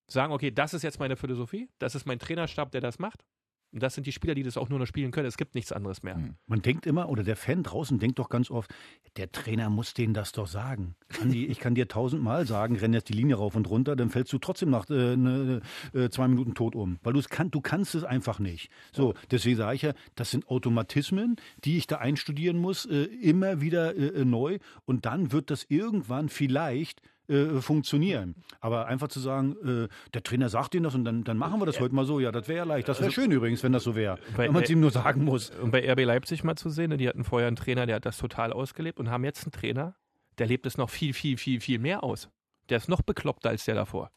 [0.07, 3.23] sagen, okay, das ist jetzt meine Philosophie, das ist mein Trainerstab, der das macht.
[3.71, 5.27] Und das sind die Spieler, die das auch nur noch spielen können.
[5.27, 6.17] Es gibt nichts anderes mehr.
[6.47, 8.73] Man denkt immer, oder der Fan draußen denkt doch ganz oft,
[9.15, 10.95] der Trainer muss denen das doch sagen.
[11.21, 14.33] Andi, ich kann dir tausendmal sagen, renn jetzt die Linie rauf und runter, dann fällst
[14.33, 15.61] du trotzdem nach äh, ne,
[15.93, 16.99] äh, zwei Minuten tot um.
[17.03, 18.69] Weil du's kann, du kannst es einfach nicht.
[18.91, 23.61] So, deswegen sage ich ja, das sind Automatismen, die ich da einstudieren muss, äh, immer
[23.61, 24.59] wieder äh, neu.
[24.85, 28.35] Und dann wird das irgendwann vielleicht äh, funktionieren.
[28.59, 31.65] Aber einfach zu sagen, äh, der Trainer sagt ihnen das und dann, dann machen wir
[31.65, 32.87] das heute mal so, ja, das wäre ja leicht.
[32.87, 34.17] Das wäre schön übrigens, wenn das so wäre.
[34.35, 35.51] Wenn man es ihm nur sagen muss.
[35.51, 38.05] Und bei RB Leipzig mal zu sehen, ne, die hatten vorher einen Trainer, der hat
[38.05, 39.95] das total ausgelebt und haben jetzt einen Trainer,
[40.37, 42.29] der lebt es noch viel, viel, viel, viel mehr aus.
[42.69, 44.11] Der ist noch bekloppter als der davor.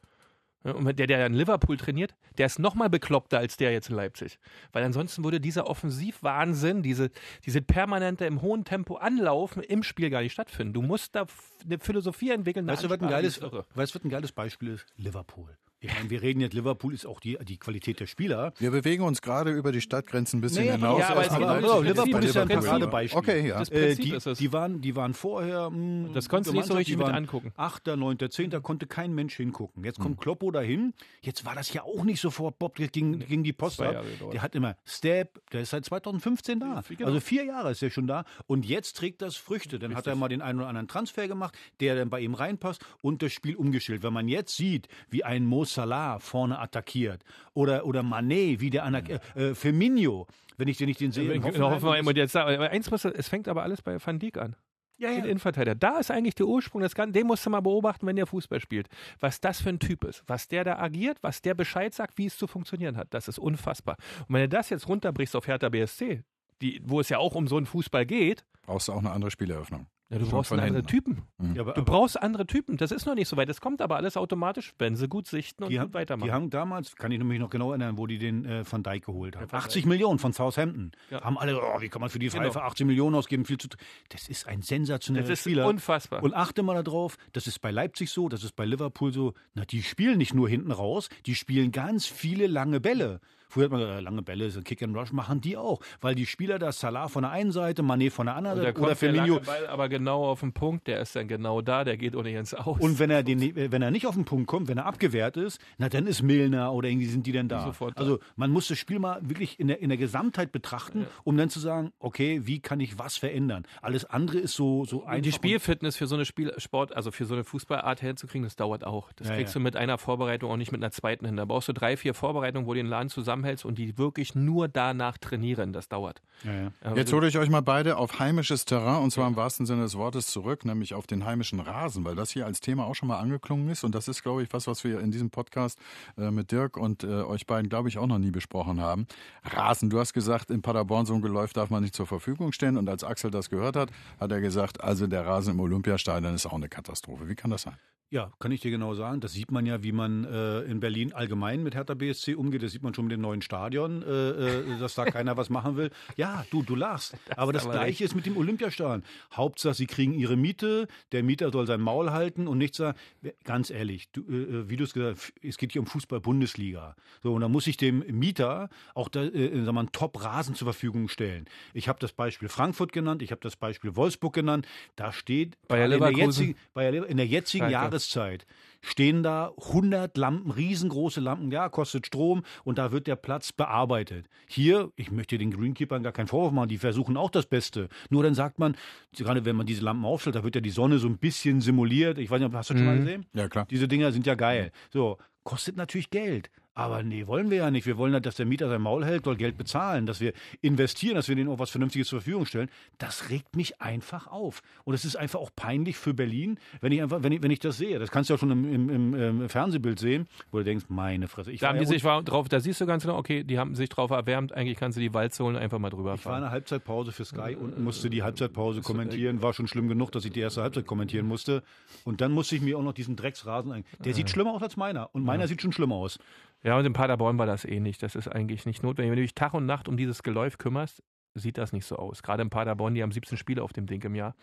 [0.65, 3.97] Und der, der in Liverpool trainiert, der ist noch mal bekloppter als der jetzt in
[3.97, 4.39] Leipzig.
[4.73, 7.11] Weil ansonsten würde dieser Offensivwahnsinn, diese,
[7.45, 10.73] diese permanente im hohen Tempo Anlaufen im Spiel gar nicht stattfinden.
[10.73, 11.27] Du musst da
[11.65, 12.65] eine Philosophie entwickeln.
[12.65, 13.67] eine Weißt du, was ein Ansprache, die geiles, ist irre.
[13.75, 14.87] weißt, du, was ein geiles Beispiel ist?
[14.97, 15.55] Liverpool.
[15.85, 18.53] Ich meine, wir reden jetzt, Liverpool ist auch die, die Qualität der Spieler.
[18.59, 20.99] Wir bewegen uns gerade über die Stadtgrenzen ein bisschen Naja, hinaus.
[21.01, 22.25] ja, aber Aber das Liverpool.
[22.25, 22.49] Ist ja ein.
[22.49, 23.19] Paradebeispiel.
[23.19, 23.59] Okay, ja.
[23.59, 24.39] Das Äh, die, ist es.
[24.39, 25.69] die, waren, die waren vorher.
[25.71, 27.53] Mh, Das konntest du nicht so richtig mit angucken.
[27.57, 29.85] Achter, neunter, zehnter konnte kein Mensch hingucken.
[29.85, 30.95] Jetzt kommt Kloppo dahin.
[31.21, 34.05] Jetzt war das ja auch nicht sofort Bob gegen, gegen die Post ab.
[34.33, 36.83] Der hat immer Step, der ist seit 2015 da.
[36.89, 37.07] genau.
[37.09, 38.25] Also vier Jahre ist er schon da.
[38.47, 39.79] Und jetzt trägt das Früchte.
[39.79, 42.85] Dann hat er mal den einen oder anderen Transfer gemacht, der dann bei ihm reinpasst
[43.03, 44.03] und das Spiel umgestellt.
[44.03, 48.85] Wenn man jetzt sieht, wie ein Mo Salah vorne attackiert oder, oder Mané, wie der
[48.85, 51.33] Anak äh, äh, Firmino, wenn ich den nicht den sehe.
[51.33, 54.19] in Hoffen wir Hoffenheim, und jetzt, aber eins muss, es fängt aber alles bei Van
[54.19, 54.57] Dijk an.
[54.99, 55.25] ja, Den ja.
[55.25, 55.75] Innenverteidiger.
[55.75, 57.13] Da ist eigentlich der Ursprung des Ganzen.
[57.13, 58.89] Den musst du mal beobachten, wenn der Fußball spielt.
[59.21, 60.23] Was das für ein Typ ist.
[60.27, 63.09] Was der da agiert, was der Bescheid sagt, wie es zu funktionieren hat.
[63.11, 63.97] Das ist unfassbar.
[64.29, 66.23] Und wenn du das jetzt runterbrichst auf Hertha BSC,
[66.63, 69.31] die, wo es ja auch um so einen Fußball geht, Brauchst du auch eine andere
[69.31, 69.87] Spieleröffnung.
[70.11, 70.87] Ja, du Schon brauchst andere hinten.
[70.87, 71.23] Typen.
[71.55, 72.77] Ja, aber, Du brauchst andere Typen.
[72.77, 73.49] Das ist noch nicht so weit.
[73.49, 76.27] Das kommt aber alles automatisch, wenn sie gut sichten und Die gut haben, weitermachen.
[76.29, 79.07] die haben damals, kann ich mich noch genau erinnern, wo die den äh, Van Dijk
[79.07, 79.51] geholt haben.
[79.51, 80.93] Van 80 Millionen von Southampton.
[81.11, 81.23] Ja.
[81.23, 82.43] Haben alle, oh, wie kann man für die Genau.
[82.45, 83.45] Pfeife 80 Millionen ausgeben?
[83.45, 83.69] Viel zu,
[84.11, 85.67] das ist ein sensationeller das ist Spieler.
[85.67, 86.23] unfassbar.
[86.23, 89.33] Und achte mal darauf, das ist bei Leipzig so, das ist bei Liverpool so.
[89.55, 93.21] Na, die spielen nicht nur hinten raus, die spielen ganz viele lange Bälle.
[93.49, 96.15] Früher hat man gesagt, äh, lange Bälle, so Kick and Rush machen die auch, weil
[96.15, 98.97] die Spieler da Salah von der einen Seite, Mané von der anderen oder kommt der
[98.97, 99.35] Firmino.
[99.35, 100.87] lange Ball aber genau auf den Punkt.
[100.87, 101.85] Der ist dann genau da.
[101.85, 102.81] Der geht ohne ins Aus.
[102.81, 103.41] Und wenn er, den,
[103.73, 106.73] wenn er nicht auf den Punkt kommt, wenn er abgewehrt ist, na dann ist Milner
[106.73, 107.65] oder irgendwie sind die denn da.
[107.65, 108.01] Sofort da.
[108.01, 111.51] Also man muss das Spiel mal wirklich in der, in der Gesamtheit betrachten, um dann
[111.51, 113.65] zu sagen, okay, wie kann ich was verändern?
[113.83, 115.23] Alles andere ist so, so einfach.
[115.23, 119.13] die Spielfitness für so eine Spielsport, also für so eine Fußballart hinzukriegen, das dauert auch.
[119.13, 119.59] Das Ja, kriegst ja.
[119.61, 121.37] du mit einer Vorbereitung auch nicht mit einer zweiten hin.
[121.37, 125.19] Da brauchst du drei, vier Vorbereitungen, wo den Laden zusammenhältst und die wirklich nur danach
[125.19, 125.73] trainieren.
[125.73, 126.23] Das dauert.
[126.45, 126.73] Ja, ja.
[126.83, 129.83] Aber Jetzt hole ich euch mal beide auf heimisches Terrain und zwar im wahrsten Sinne
[129.83, 133.09] des Wortes zurück, nämlich auf den heimischen Rasen, weil das hier als Thema auch schon
[133.09, 135.79] mal angeklungen ist und das ist, glaube ich, was, was wir in diesem Podcast
[136.17, 139.07] äh, mit Dirk und äh, euch beiden, glaube ich, auch noch nie besprochen haben.
[139.45, 142.77] Rasen, du hast gesagt, in Paderborn so ein Geläuf darf man nicht zur Verfügung stellen
[142.77, 146.47] und als Axel das gehört hat, hat er gesagt, also der Rasen im Olympiastadion ist
[146.47, 147.29] auch eine Katastrophe.
[147.29, 147.77] Wie kann das sein?
[148.15, 149.19] Ja, kann ich dir genau sagen.
[149.19, 152.63] Das sieht man ja, wie man äh, in Berlin allgemein mit Hertha BSC umgeht.
[152.63, 155.77] Das sieht man schon mit dem neuen Stadion, äh, äh, dass da keiner was machen
[155.77, 155.91] will.
[156.17, 157.17] Ja, du, du lachst.
[157.37, 159.03] Aber das aber Gleiche ist mit dem Olympiastadion.
[159.33, 160.87] Hauptsache, sie kriegen ihre Miete.
[161.11, 162.97] Der Mieter soll sein Maul halten und nicht sagen,
[163.43, 166.95] ganz ehrlich, du, äh, wie du es gesagt hast, es geht hier um Fußball-Bundesliga.
[167.25, 170.67] So, und da muss ich dem Mieter auch da, äh, sag mal, einen Top-Rasen zur
[170.67, 171.47] Verfügung stellen.
[171.73, 174.69] Ich habe das Beispiel Frankfurt genannt, ich habe das Beispiel Wolfsburg genannt.
[174.95, 178.04] Da steht Bayer in der jetzigen, in der jetzigen Schalke.
[178.05, 178.47] Jahreszeit
[178.83, 184.27] stehen da 100 Lampen, riesengroße Lampen, ja, kostet Strom und da wird der Platz bearbeitet.
[184.47, 187.89] Hier, ich möchte den Greenkeepern gar keinen Vorwurf machen, die versuchen auch das Beste.
[188.11, 188.77] Nur dann sagt man,
[189.17, 192.19] gerade wenn man diese Lampen aufstellt, da wird ja die Sonne so ein bisschen simuliert.
[192.19, 193.25] Ich weiß nicht, hast du das schon mal gesehen?
[193.33, 193.67] Ja, klar.
[193.71, 194.71] Diese Dinger sind ja geil.
[194.91, 196.51] So, kostet natürlich Geld.
[196.77, 197.87] Aber nee, wollen wir ja nicht.
[197.87, 201.29] Wir wollen, dass der Mieter sein Maul hält, soll Geld bezahlen, dass wir investieren, dass
[201.29, 202.69] wir denen auch was Vernünftiges zur Verfügung stellen.
[202.99, 204.61] Das regt mich einfach auf.
[204.85, 207.61] Und es ist einfach auch peinlich für Berlin, wenn ich einfach, wenn ich, wenn ich
[207.61, 207.99] das sehe.
[208.01, 211.29] Das kannst du ja schon im, im, im, im Fernsehbild sehen, wo du denkst, meine
[211.29, 211.53] Fresse.
[211.53, 213.59] Ich Da haben war die ja sich drauf, da siehst du ganz genau, okay, die
[213.59, 216.33] haben sich drauf erwärmt, eigentlich kannst du die Walze holen, einfach mal drüber Ich war
[216.33, 216.43] in fahren.
[216.43, 219.43] der Halbzeitpause für Sky und musste die Halbzeitpause kommentieren.
[219.43, 221.63] War schon schlimm genug, dass ich die erste Halbzeit kommentieren musste.
[222.05, 223.85] Und dann musste ich mir auch noch diesen Drecksrasen ein.
[224.05, 225.09] Der sieht schlimmer aus als meiner.
[225.15, 226.19] Und meiner sieht schon schlimmer aus.
[226.65, 227.99] Ja, und in Paderborn war das ähnlich.
[227.99, 229.11] Das ist eigentlich nicht notwendig.
[229.11, 231.03] Wenn du dich Tag und Nacht um dieses Geläuf kümmerst,
[231.35, 232.23] sieht das nicht so aus.
[232.23, 234.35] Gerade in Paderborn, die haben 17 Spiele auf dem Ding im Jahr.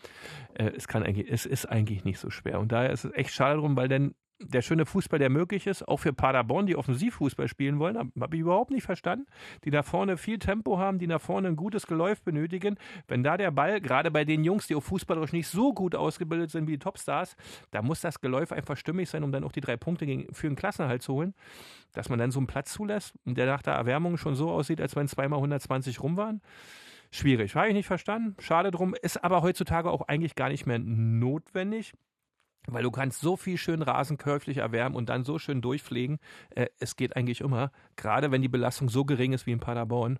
[0.54, 2.60] Äh, es, kann eigentlich, es ist eigentlich nicht so schwer.
[2.60, 4.14] Und daher ist es echt schade drum, weil dann
[4.48, 8.34] der schöne Fußball, der möglich ist, auch für Paderborn, die Offensivfußball spielen wollen, habe hab
[8.34, 9.26] ich überhaupt nicht verstanden.
[9.64, 12.76] Die da vorne viel Tempo haben, die nach vorne ein gutes Geläuf benötigen.
[13.08, 16.50] Wenn da der Ball, gerade bei den Jungs, die auch fußballerisch nicht so gut ausgebildet
[16.50, 17.36] sind wie die Topstars,
[17.70, 20.56] da muss das Geläuf einfach stimmig sein, um dann auch die drei Punkte für den
[20.56, 21.34] Klassenhalt zu holen.
[21.92, 24.96] Dass man dann so einen Platz zulässt, der nach der Erwärmung schon so aussieht, als
[24.96, 26.40] wenn zweimal 120 rum waren.
[27.10, 28.36] Schwierig, habe ich nicht verstanden.
[28.38, 31.92] Schade drum, ist aber heutzutage auch eigentlich gar nicht mehr notwendig.
[32.68, 36.18] Weil du kannst so viel schön Rasen körflich erwärmen und dann so schön durchpflegen.
[36.50, 37.72] Äh, es geht eigentlich immer.
[37.96, 40.18] Gerade wenn die Belastung so gering ist wie in Paderborn.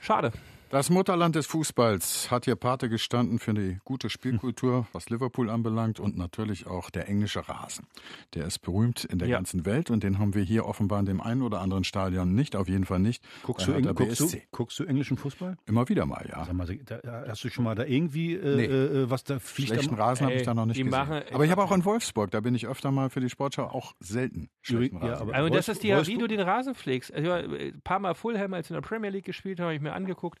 [0.00, 0.32] Schade.
[0.72, 6.00] Das Mutterland des Fußballs hat hier Pate gestanden für die gute Spielkultur, was Liverpool anbelangt
[6.00, 7.86] und natürlich auch der englische Rasen.
[8.32, 9.36] Der ist berühmt in der Ja.
[9.36, 12.56] ganzen Welt und den haben wir hier offenbar in dem einen oder anderen Stadion nicht,
[12.56, 13.22] auf jeden Fall nicht.
[13.42, 15.58] Guckst, du, Eng guckst, du, guckst du englischen Fußball?
[15.66, 16.42] Immer wieder mal, ja.
[16.46, 18.64] Sag mal, da, hast du schon mal da irgendwie äh, Nee.
[18.64, 19.72] äh, was da fliegt?
[19.72, 20.90] Schlechten am- Rasen habe ich da noch nicht gesehen.
[20.90, 23.64] machen- aber ich habe auch in Wolfsburg, da bin ich öfter mal für die Sportschau
[23.64, 25.22] auch selten schlechten Ja, Rasen.
[25.28, 27.12] aber- Also das ist die, wie du den Rasen pflegst.
[27.12, 29.82] Also, ein paar Mal Fulham, als sie in der Premier League gespielt haben, habe ich
[29.82, 30.40] mir angeguckt.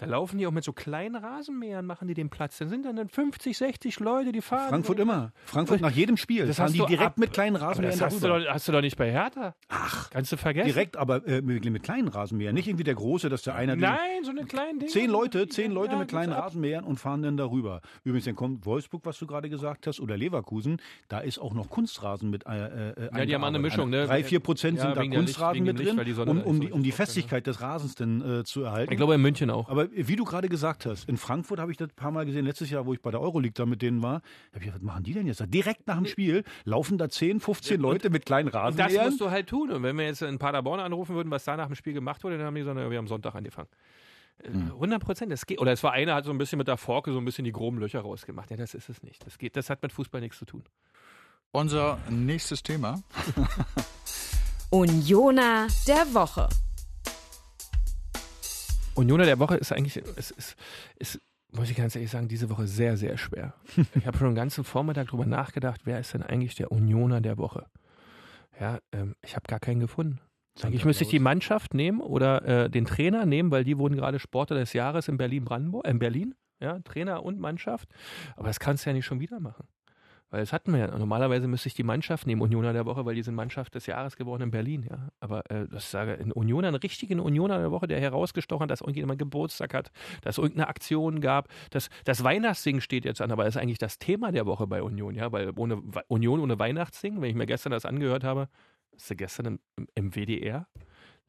[0.00, 2.56] Da laufen die auch mit so kleinen Rasenmähern, machen die den Platz.
[2.56, 4.70] Dann sind dann 50, 60 Leute, die fahren.
[4.70, 5.32] Frankfurt immer.
[5.44, 6.46] Frankfurt nach jedem Spiel.
[6.46, 8.72] Das fahren hast die direkt ab- mit kleinen Rasenmähern das hast du, doch, hast du
[8.72, 9.54] doch nicht bei Hertha.
[9.68, 10.08] Ach.
[10.08, 10.68] Kannst du vergessen.
[10.68, 12.54] Direkt, aber äh, mit, mit kleinen Rasenmähern.
[12.54, 13.76] Nicht irgendwie der große, dass der einer...
[13.76, 14.90] Nein, so eine kleine Dinge.
[14.90, 16.32] Zehn Leute, zehn Leute Ja, mit kleinen.
[16.32, 17.82] Rasenmähern und fahren dann darüber.
[18.02, 20.78] Übrigens, dann kommt Wolfsburg, was du gerade gesagt hast, oder Leverkusen.
[21.08, 22.46] Da ist auch noch Kunstrasen mit.
[22.46, 24.06] Äh, äh, Ja, die haben eine Mischung, ne?
[24.06, 26.60] Drei, vier Prozent Ja, sind da Licht- Kunstrasen dem mit Licht, drin, Sonne um, um,
[26.60, 28.92] die, um die drauf Festigkeit des Rasens dann äh, zu erhalten.
[28.92, 29.68] Ich glaube in München auch.
[29.68, 32.44] Aber wie du gerade gesagt hast, in Frankfurt habe ich das ein paar Mal gesehen,
[32.44, 34.20] letztes Jahr, wo ich bei der Euroleague da mit denen war.
[34.20, 35.40] Da hab ich gedacht, was machen die denn jetzt?
[35.40, 35.46] da?
[35.46, 39.30] Direkt nach dem Spiel laufen da 10, 15 Leute mit kleinen Und das musst du
[39.30, 39.70] halt tun.
[39.70, 42.38] Und wenn wir jetzt in Paderborn anrufen würden, was da nach dem Spiel gemacht wurde,
[42.38, 43.68] dann haben die gesagt, wir haben Sonntag angefangen.
[44.42, 44.72] Äh, Hm.
[44.72, 45.32] 100 Prozent.
[45.32, 45.60] Das geht.
[45.60, 47.52] Oder es war einer, hat so ein bisschen mit der Forke so ein bisschen die
[47.52, 48.50] groben Löcher rausgemacht.
[48.50, 49.24] Ja, das ist es nicht.
[49.26, 49.56] Das geht.
[49.56, 50.62] Das hat mit Fußball nichts zu tun.
[51.52, 53.02] Unser nächstes Thema.
[54.70, 56.48] Unioner der Woche.
[58.94, 60.56] Unioner der Woche ist eigentlich, es ist,
[60.96, 61.20] ist,
[61.52, 63.54] muss ich ganz ehrlich sagen, diese Woche sehr, sehr schwer.
[63.94, 67.38] ich habe schon den ganzen Vormittag drüber nachgedacht, wer ist denn eigentlich der Unioner der
[67.38, 67.66] Woche?
[68.60, 70.20] Ja, ähm, ich habe gar keinen gefunden.
[70.62, 74.18] Eigentlich müsste ich die Mannschaft nehmen oder äh, den Trainer nehmen, weil die wurden gerade
[74.18, 77.88] Sportler des Jahres in Berlin-Brandenburg, äh, in Berlin, ja, Trainer und Mannschaft.
[78.36, 79.66] Aber das kannst du ja nicht schon wieder machen.
[80.30, 80.98] Weil das hatten wir ja.
[80.98, 84.16] Normalerweise müsste ich die Mannschaft nehmen, Unioner der Woche, weil die sind Mannschaft des Jahres
[84.16, 85.08] geworden in Berlin, ja.
[85.18, 88.80] Aber äh, das sage in Unioner, einen richtigen Unioner der Woche, der herausgestochen hat, dass
[88.80, 89.90] irgendjemand Geburtstag hat,
[90.22, 91.48] dass es irgendeine Aktion gab.
[91.70, 94.82] Das, das Weihnachtssingen steht jetzt an, aber das ist eigentlich das Thema der Woche bei
[94.82, 95.32] Union, ja.
[95.32, 98.48] Weil ohne Union ohne Weihnachtssingen, wenn ich mir gestern das angehört habe,
[98.92, 100.68] ist gestern im, im, im WDR,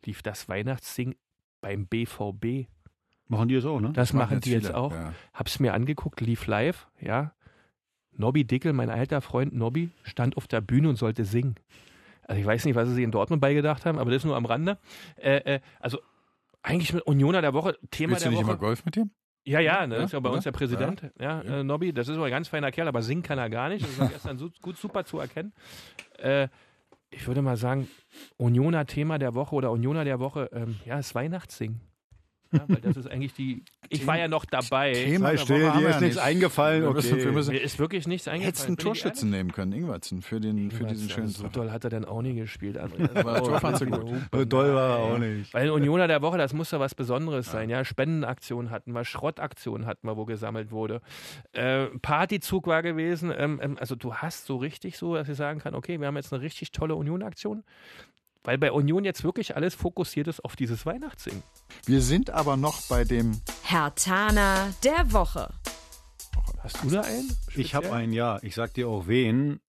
[0.06, 1.16] lief das Weihnachtssingen
[1.62, 2.68] beim BVB.
[3.28, 3.94] Machen die das auch, ne?
[3.94, 4.92] Das machen die jetzt viele, auch.
[4.92, 5.14] ja.
[5.34, 7.34] Hab's mir angeguckt, lief live, ja.
[8.17, 11.56] Nobby Dickel, mein alter Freund Nobby, stand auf der Bühne und sollte singen.
[12.28, 14.45] Also ich weiß nicht, was sie sich in Dortmund beigedacht haben, aber das nur am
[14.45, 14.78] Rande.
[15.17, 16.00] Äh, äh, also
[16.62, 18.45] eigentlich mit Unioner der Woche, Thema du der nicht Woche.
[18.52, 19.10] immer Golf mit ihm?
[19.43, 20.36] Ja, ja, ne, Ja, ist ja bei oder?
[20.36, 23.24] uns der Präsident, ja, Äh, Nobby, das ist aber ein ganz feiner Kerl, aber singen
[23.24, 23.84] kann er gar nicht.
[23.84, 25.52] Das war gestern su gut super zu erkennen.
[26.19, 26.47] Äh,
[27.10, 27.88] ich würde mal sagen,
[28.38, 31.82] Unioner Thema der Woche oder Unioner der Woche, ähm, ja, ist Weihnachtssingen.
[32.52, 33.64] Ja, weil das ist eigentlich die.
[33.90, 34.94] Ich war ja noch dabei.
[34.94, 36.18] Thema still, dir ist ja nichts nicht.
[36.20, 37.26] eingefallen, Wir müssen, okay.
[37.26, 38.46] wir müssen, Mir ist wirklich nichts eingefallen.
[38.46, 41.90] hättest einen Torschützen nehmen können, Ingwertsen, für, den, für diesen schönen So doll hat er
[41.90, 43.08] dann auch nie gespielt, André.
[44.02, 44.22] Gut.
[44.32, 45.54] So doll war er auch nicht.
[45.54, 47.70] Weil Unioner der Woche, das muss ja was Besonderes sein.
[47.70, 51.02] Ja, Spendenaktionen hatten wir, Schrottaktionen hatten wir, wo gesammelt wurde.
[51.54, 53.34] Äh, Partyzug war gewesen.
[53.36, 56.16] Ähm, ähm, also du hast so richtig so, dass ich sagen kann, okay, wir haben
[56.16, 57.64] jetzt eine richtig tolle Union-Aktion.
[58.43, 61.43] Weil bei Union jetzt wirklich alles fokussiert ist auf dieses Weihnachtssingen.
[61.86, 65.54] Wir sind aber noch bei dem Hertaner der Woche.
[66.63, 67.36] Hast du da einen?
[67.56, 68.01] Ich habe Speziell?
[68.04, 68.39] einen, ja.
[68.41, 69.60] Ich sag dir auch wen.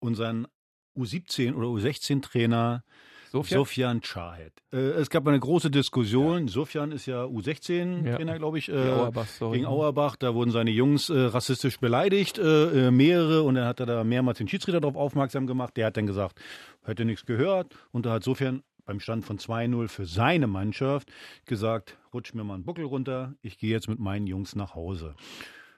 [0.00, 0.48] Unseren
[0.96, 2.84] U17 oder U16-Trainer
[3.32, 3.58] Sofjan?
[3.58, 4.52] Sofjan Chahed.
[4.72, 6.48] Äh, es gab eine große Diskussion.
[6.48, 8.38] Sofjan ist ja U16-Trainer, Ja.
[8.38, 8.68] glaube ich.
[8.68, 9.56] Äh, Die Auerbach-Story.
[9.58, 10.16] gegen Auerbach.
[10.16, 13.42] Da wurden seine Jungs äh, rassistisch beleidigt, äh, äh, mehrere.
[13.42, 15.76] Und dann hat er da mehrmals den Schiedsrichter darauf aufmerksam gemacht.
[15.76, 16.40] Der hat dann gesagt,
[16.84, 17.74] hätte nichts gehört.
[17.90, 21.10] Und da hat Sofjan beim Stand von 2-0 für seine Mannschaft
[21.46, 23.34] gesagt, rutsch mir mal einen Buckel runter.
[23.40, 25.14] Ich gehe jetzt mit meinen Jungs nach Hause.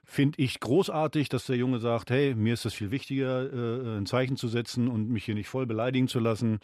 [0.05, 4.05] Finde ich großartig, dass der Junge sagt, hey, mir ist das viel wichtiger, äh, ein
[4.05, 6.59] Zeichen zu setzen und mich hier nicht voll beleidigen zu lassen.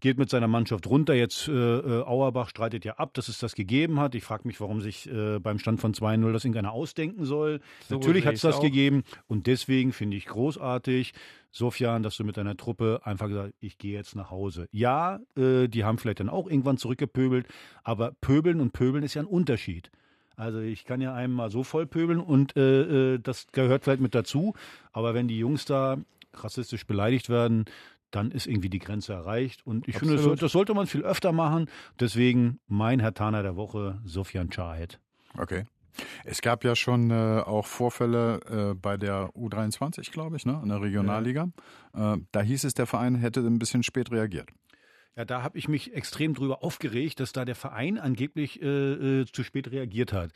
[0.00, 1.14] Geht mit seiner Mannschaft runter.
[1.14, 4.14] Jetzt äh, äh, Auerbach streitet ja ab, dass es das gegeben hat.
[4.14, 7.60] Ich frage mich, warum sich äh, beim Stand von 2-0 das irgendeiner ausdenken soll.
[7.88, 8.62] So Natürlich hat es das auch.
[8.62, 11.12] gegeben und deswegen finde ich großartig,
[11.52, 14.68] Sofian, dass du mit deiner Truppe einfach gesagt ich gehe jetzt nach Hause.
[14.72, 17.46] Ja, äh, die haben vielleicht dann auch irgendwann zurückgepöbelt,
[17.82, 19.90] aber pöbeln und pöbeln ist ja ein Unterschied.
[20.40, 24.00] Also ich kann ja einem mal so voll pöbeln und äh, äh, das gehört vielleicht
[24.00, 24.54] mit dazu.
[24.90, 25.98] Aber wenn die Jungs da
[26.32, 27.66] rassistisch beleidigt werden,
[28.10, 29.66] dann ist irgendwie die Grenze erreicht.
[29.66, 30.50] Und ich finde, das, Absolut.
[30.50, 31.68] sollte man viel öfter machen.
[32.00, 34.98] Deswegen mein Herr Tana der Woche, Sofian Chahed.
[35.36, 35.64] Okay.
[36.24, 40.70] Es gab ja schon äh, auch Vorfälle äh, bei der U23, glaube ich, ne, in
[40.70, 41.50] der Regionalliga.
[41.94, 44.48] Äh, da hieß es, der Verein hätte ein bisschen spät reagiert.
[45.20, 49.26] Ja, da habe ich mich extrem drüber aufgeregt, dass da der Verein angeblich äh, äh,
[49.26, 50.30] zu spät reagiert hat.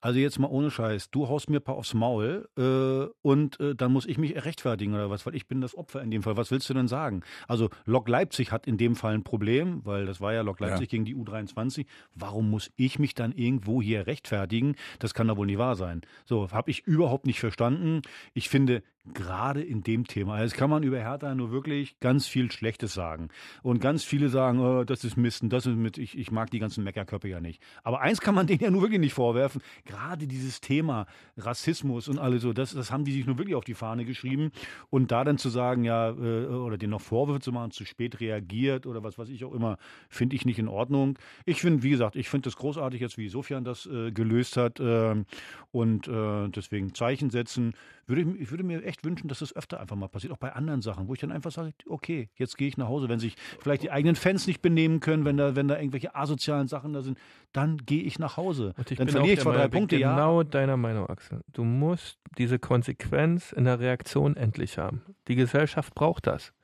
[0.00, 3.74] Also jetzt mal ohne Scheiß, du haust mir ein paar aufs Maul äh, und äh,
[3.74, 6.36] dann muss ich mich rechtfertigen oder was, weil ich bin das Opfer in dem Fall.
[6.36, 7.24] Was willst du denn sagen?
[7.48, 10.88] Also Lok Leipzig hat in dem Fall ein Problem, weil das war ja Lok Leipzig
[10.90, 11.84] gegen die U23.
[12.14, 14.76] Warum muss ich mich dann irgendwo hier rechtfertigen?
[15.00, 16.02] Das kann doch wohl nicht wahr sein.
[16.26, 18.02] So, habe ich überhaupt nicht verstanden.
[18.34, 22.50] Ich finde, gerade in dem Thema, also kann man über Hertha nur wirklich ganz viel
[22.50, 23.28] Schlechtes sagen.
[23.62, 26.50] Und ganz viele sagen, oh, das ist Mist und das ist mit, ich, ich mag
[26.50, 27.62] die ganzen Meckerköpfe ja nicht.
[27.82, 32.18] Aber eins kann man denen ja nur wirklich nicht vorwerfen, gerade dieses Thema Rassismus und
[32.18, 34.50] alles so, das, das haben die sich nur wirklich auf die Fahne geschrieben.
[34.90, 38.20] Und da dann zu sagen, ja, äh, oder denen noch Vorwürfe zu machen, zu spät
[38.20, 41.18] reagiert oder was weiß ich auch immer, finde ich nicht in Ordnung.
[41.44, 44.80] Ich finde, wie gesagt, ich finde das großartig jetzt, wie Sofian das äh, gelöst hat.
[44.80, 45.26] ähm,
[45.72, 47.74] und äh, deswegen Zeichen setzen.
[48.08, 50.52] Würde ich, ich würde mir echt wünschen, dass das öfter einfach mal passiert, auch bei
[50.52, 53.08] anderen Sachen, wo ich dann einfach sage, okay, jetzt gehe ich nach Hause.
[53.08, 56.68] Wenn sich vielleicht die eigenen Fans nicht benehmen können, wenn da, wenn da irgendwelche asozialen
[56.68, 57.18] Sachen da sind,
[57.52, 58.72] dann gehe ich nach Hause.
[58.78, 60.14] Und ich dann bin verliere ich zwar drei Punkte, ja.
[60.14, 61.42] genau deiner Meinung, Axel.
[61.52, 65.02] Du musst diese Konsequenz in der Reaktion endlich haben.
[65.28, 66.54] Die Gesellschaft braucht das.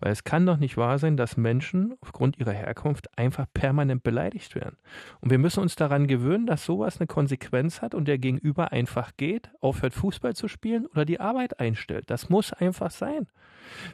[0.00, 4.54] Weil es kann doch nicht wahr sein, dass Menschen aufgrund ihrer Herkunft einfach permanent beleidigt
[4.54, 4.76] werden.
[5.20, 9.12] Und wir müssen uns daran gewöhnen, dass sowas eine Konsequenz hat und der Gegenüber einfach
[9.16, 12.10] geht, aufhört Fußball zu spielen oder die Arbeit einstellt.
[12.10, 13.26] Das muss einfach sein.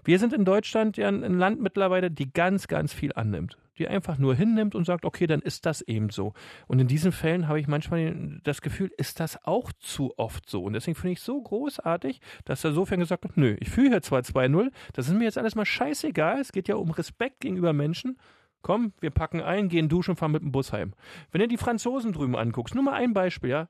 [0.05, 3.59] Wir sind in Deutschland ja ein Land mittlerweile, die ganz, ganz viel annimmt.
[3.79, 6.35] Die einfach nur hinnimmt und sagt, okay, dann ist das eben so.
[6.67, 10.65] Und in diesen Fällen habe ich manchmal das Gefühl, ist das auch zu oft so.
[10.65, 14.03] Und deswegen finde ich so großartig, dass er sofern gesagt hat, nö, ich fühle hier
[14.03, 16.41] zwar 2-0, das ist mir jetzt alles mal scheißegal.
[16.41, 18.19] Es geht ja um Respekt gegenüber Menschen.
[18.63, 20.93] Komm, wir packen ein, gehen duschen, fahren mit dem Bus heim.
[21.31, 23.69] Wenn du die Franzosen drüben anguckst, nur mal ein Beispiel, ja.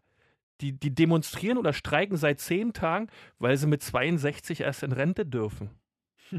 [0.61, 3.07] Die, die demonstrieren oder streiken seit zehn Tagen,
[3.39, 5.71] weil sie mit 62 erst in Rente dürfen.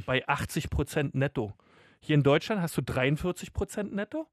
[0.05, 1.53] Bei 80 Prozent netto.
[1.99, 4.27] Hier in Deutschland hast du 43 Prozent netto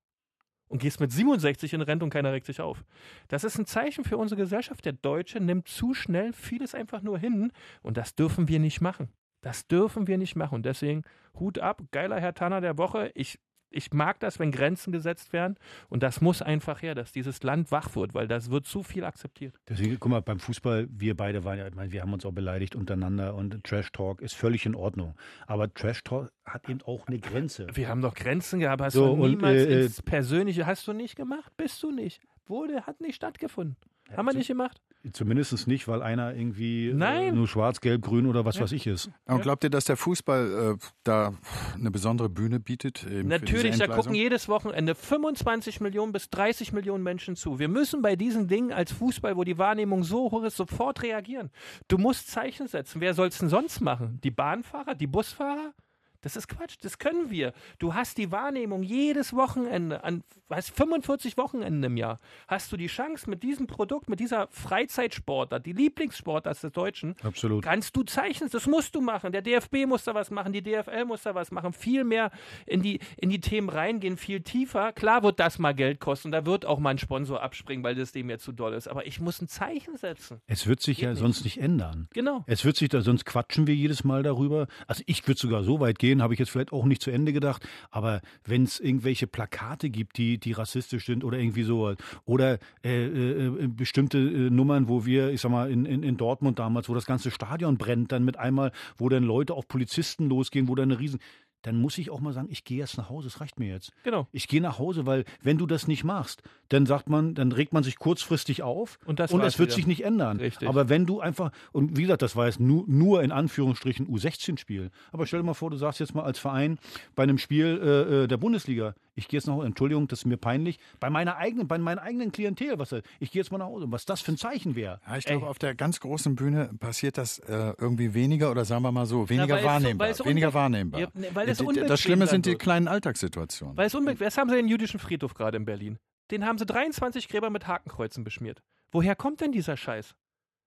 [0.69, 2.85] und gehst mit 67 in Rente und keiner regt sich auf.
[3.29, 4.85] Das ist ein Zeichen für unsere Gesellschaft.
[4.85, 9.11] Der Deutsche nimmt zu schnell vieles einfach nur hin und das dürfen wir nicht machen.
[9.41, 10.57] Das dürfen wir nicht machen.
[10.57, 11.05] Und deswegen
[11.39, 13.11] Hut ab, geiler Herr Tanner der Woche.
[13.15, 13.39] Ich,
[13.71, 15.57] ich mag das, wenn Grenzen gesetzt werden.
[15.89, 19.05] Und das muss einfach her, dass dieses Land wach wird, weil das wird zu viel
[19.05, 19.55] akzeptiert.
[19.69, 22.33] Deswegen, guck mal, beim Fußball, wir beide waren ja, ich meine, wir haben uns auch
[22.33, 25.15] beleidigt untereinander und Trash Talk ist völlig in Ordnung.
[25.47, 27.67] Aber Trash Talk hat eben auch eine Grenze.
[27.75, 28.83] Wir haben doch Grenzen gehabt.
[28.83, 31.53] Hast So, du und, niemals äh, ins Persönliche, hast du nicht gemacht?
[31.57, 32.21] Bist du nicht?
[32.47, 33.77] Wurde, hat nicht stattgefunden.
[34.17, 34.81] Haben wir nicht gemacht?
[35.13, 37.35] Zumindest nicht, weil einer irgendwie äh, Nein.
[37.35, 38.63] nur schwarz, gelb, grün oder was Ja.
[38.63, 39.11] weiß ich ist.
[39.27, 41.35] Und glaubt ihr, dass der Fußball äh, da
[41.75, 43.07] eine besondere Bühne bietet?
[43.25, 47.59] Natürlich, da gucken jedes Wochenende 25 Millionen bis 30 Millionen Menschen zu.
[47.59, 51.51] Wir müssen bei diesen Dingen als Fußball, wo die Wahrnehmung so hoch ist, sofort reagieren.
[51.89, 53.01] Du musst Zeichen setzen.
[53.01, 54.21] Wer soll es denn sonst machen?
[54.23, 55.73] Die Bahnfahrer, die Busfahrer?
[56.21, 57.53] Das ist Quatsch, das können wir.
[57.79, 62.87] Du hast die Wahrnehmung jedes Wochenende, an was 45 Wochenenden im Jahr, hast du die
[62.87, 67.63] Chance mit diesem Produkt, mit dieser Freizeitsportart, die Lieblingssportart des Deutschen, Absolut.
[67.65, 68.49] kannst du zeichnen.
[68.51, 69.33] Das musst du machen.
[69.33, 71.73] Der DFB muss da was machen, die DFL muss da was machen.
[71.73, 72.31] Viel mehr
[72.67, 74.93] in die, in die Themen reingehen, viel tiefer.
[74.93, 76.33] Klar wird das mal Geld kosten.
[76.33, 78.89] Da wird auch mal ein Sponsor abspringen, weil das dem jetzt zu doll ist.
[78.89, 80.41] Aber ich muss ein Zeichen setzen.
[80.47, 81.21] Es wird sich Geht ja nicht.
[81.21, 82.09] sonst nicht ändern.
[82.15, 82.45] Genau.
[82.47, 84.67] Es wird sich da, sonst quatschen wir jedes Mal darüber.
[84.87, 87.33] Also ich würde sogar so weit gehen, habe ich jetzt vielleicht auch nicht zu Ende
[87.33, 91.95] gedacht, aber wenn es irgendwelche Plakate gibt, die, die rassistisch sind oder irgendwie so,
[92.25, 96.59] oder äh, äh, bestimmte äh, Nummern, wo wir, ich sag mal, in, in, in Dortmund
[96.59, 100.69] damals, wo das ganze Stadion brennt, dann mit einmal, wo dann Leute auf Polizisten losgehen,
[100.69, 101.21] wo dann eine riesen
[101.63, 103.93] dann muss ich auch mal sagen, ich gehe jetzt nach Hause, es reicht mir jetzt.
[104.05, 104.29] Genau.
[104.33, 107.73] Ich gehe nach Hause, weil wenn du das nicht machst, dann sagt man, dann regt
[107.73, 109.77] man sich kurzfristig auf Und das und es wird wieder.
[109.77, 110.39] sich nicht ändern.
[110.39, 110.69] Richtig.
[110.69, 114.91] Aber wenn du einfach, und wie gesagt, das war jetzt nur, nur in Anführungsstrichen U16-Spiel.
[115.13, 116.79] Aber stell dir mal vor, du sagst jetzt mal als Verein
[117.15, 120.25] bei einem Spiel äh, äh, der Bundesliga, ich gehe jetzt nach Hause, Entschuldigung, das ist
[120.25, 123.67] mir peinlich, bei meiner eigenen, bei meinem eigenen Klientel, was, ich gehe jetzt mal nach
[123.67, 125.01] Hause, was das für ein Zeichen wäre.
[125.07, 128.83] Ja, ich glaube, auf der ganz großen Bühne passiert das äh, irgendwie weniger oder sagen
[128.83, 130.07] wir mal so, weniger weil es so- wahrnehmbar.
[130.07, 131.01] weil es weniger wahrnehmbar.
[131.01, 133.77] Ja, nee, weil unbequem das Schlimme sind die kleinen Alltagssituationen.
[133.77, 135.99] Weil es Was haben sie den jüdischen Friedhof gerade in Berlin?
[136.31, 138.63] Den haben sie 23 Gräber mit Hakenkreuzen beschmiert.
[138.93, 140.15] Woher kommt denn dieser Scheiß?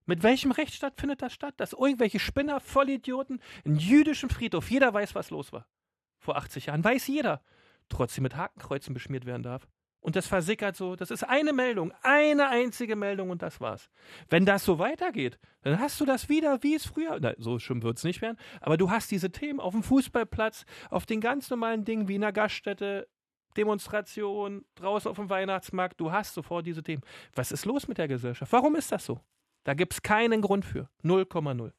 [0.05, 1.53] Mit welchem Rechtsstaat findet das statt?
[1.57, 5.67] Dass irgendwelche Spinner, Vollidioten, einen jüdischen Friedhof, jeder weiß, was los war.
[6.19, 7.41] Vor 80 Jahren weiß jeder.
[7.91, 9.67] Trotzdem mit Hakenkreuzen beschmiert werden darf.
[9.99, 10.95] Und das versickert so.
[10.95, 13.89] Das ist eine Meldung, eine einzige Meldung und das war's.
[14.29, 17.19] Wenn das so weitergeht, dann hast du das wieder, wie es früher.
[17.21, 18.37] Na, so schlimm wird's nicht werden.
[18.61, 22.23] Aber du hast diese Themen auf dem Fußballplatz, auf den ganz normalen Dingen wie in
[22.23, 23.07] einer Gaststätte,
[23.55, 25.99] Demonstration, draußen auf dem Weihnachtsmarkt.
[25.99, 27.03] Du hast sofort diese Themen.
[27.35, 28.51] Was ist los mit der Gesellschaft?
[28.51, 29.19] Warum ist das so?
[29.65, 30.89] Da gibt's keinen Grund für.
[31.03, 31.71] 0,0.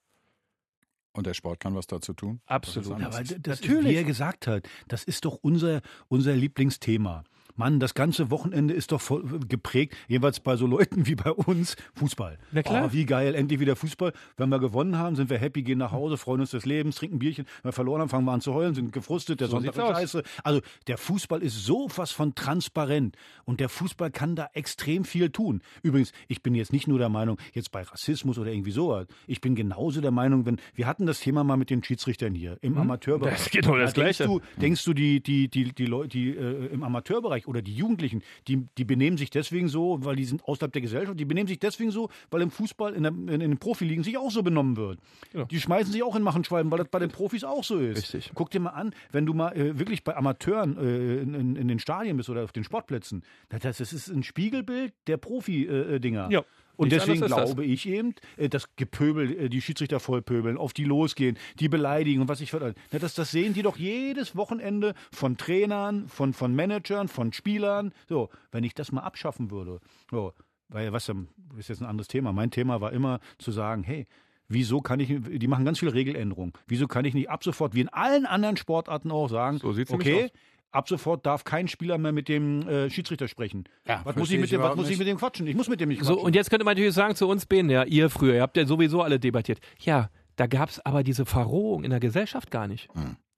[1.14, 2.40] Und der Sport kann was dazu tun?
[2.46, 2.92] Absolut.
[2.92, 3.90] Das Ja, aber das, Natürlich.
[3.92, 7.24] wie er gesagt hat, das ist doch unser, unser Lieblingsthema.
[7.56, 11.76] Mann, das ganze Wochenende ist doch voll geprägt, jeweils bei so Leuten wie bei uns,
[11.94, 12.38] Fußball.
[12.52, 12.86] Na klar.
[12.86, 14.12] Oh, wie geil, endlich wieder Fußball.
[14.36, 17.16] Wenn wir gewonnen haben, sind wir happy, gehen nach Hause, freuen uns des Lebens, trinken
[17.16, 17.46] ein Bierchen.
[17.62, 19.96] Wenn wir verloren haben, fangen wir an zu heulen, sind gefrustet, der So Sonntag ist
[19.96, 20.22] scheiße.
[20.44, 25.30] Also der Fußball ist so was von transparent und der Fußball kann da extrem viel
[25.30, 25.62] tun.
[25.82, 29.06] Übrigens, ich bin jetzt nicht nur der Meinung, jetzt bei Rassismus oder irgendwie sowas.
[29.26, 32.58] Ich bin genauso der Meinung, wenn, wir hatten das Thema mal mit den Schiedsrichtern hier
[32.62, 33.32] im Amateurbereich.
[33.32, 33.36] Hm?
[33.36, 34.24] Das ist genau das denkst Gleiche.
[34.24, 38.22] Du, denkst du, die, die, die, die Leute, die äh, im Amateurbereich oder die Jugendlichen,
[38.48, 41.58] die, die benehmen sich deswegen so, weil die sind außerhalb der Gesellschaft, die benehmen sich
[41.58, 44.76] deswegen so, weil im Fußball, in, der, in, in den Profiligen sich auch so benommen
[44.76, 44.98] wird.
[45.32, 45.44] Ja.
[45.44, 47.98] Die schmeißen sich auch in Machenschweiben, weil das bei den Profis auch so ist.
[47.98, 48.32] Richtig.
[48.34, 51.78] Guck dir mal an, wenn du mal äh, wirklich bei Amateuren äh, in, in, den
[51.78, 56.30] Stadien bist oder auf den Sportplätzen, das, das ist ein Spiegelbild der Profi-Dinger.
[56.30, 56.44] Ja.
[56.82, 60.84] Und Nichts deswegen glaube ich eben, äh, das Gepöbel, äh, die Schiedsrichter vollpöbeln, auf die
[60.84, 62.50] losgehen, die beleidigen und was ich
[62.90, 67.92] das, das sehen die doch jedes Wochenende von Trainern, von, von Managern, von Spielern.
[68.08, 69.80] So, wenn ich das mal abschaffen würde.
[70.10, 70.32] So,
[70.68, 71.08] weil, was
[71.56, 72.32] ist jetzt ein anderes Thema.
[72.32, 74.06] Mein Thema war immer zu sagen, hey,
[74.48, 76.52] Wieso kann ich, die machen ganz viele Regeländerungen.
[76.66, 80.24] Wieso kann ich nicht ab sofort, wie in allen anderen Sportarten auch sagen, So okay,
[80.24, 80.30] aus.
[80.72, 83.64] Ab sofort darf kein Spieler mehr mit dem äh, Schiedsrichter sprechen.
[83.86, 85.46] Ja, was muss, ich mit dem, was muss ich mit dem quatschen?
[85.46, 86.26] Ich muss mit dem nicht So, quatschen.
[86.26, 88.66] und jetzt könnte man natürlich sagen zu uns Bänen, ja, ihr früher, ihr habt ja
[88.66, 89.60] sowieso alle debattiert.
[89.80, 92.88] Ja, da gab es aber diese Verrohung in der Gesellschaft gar nicht.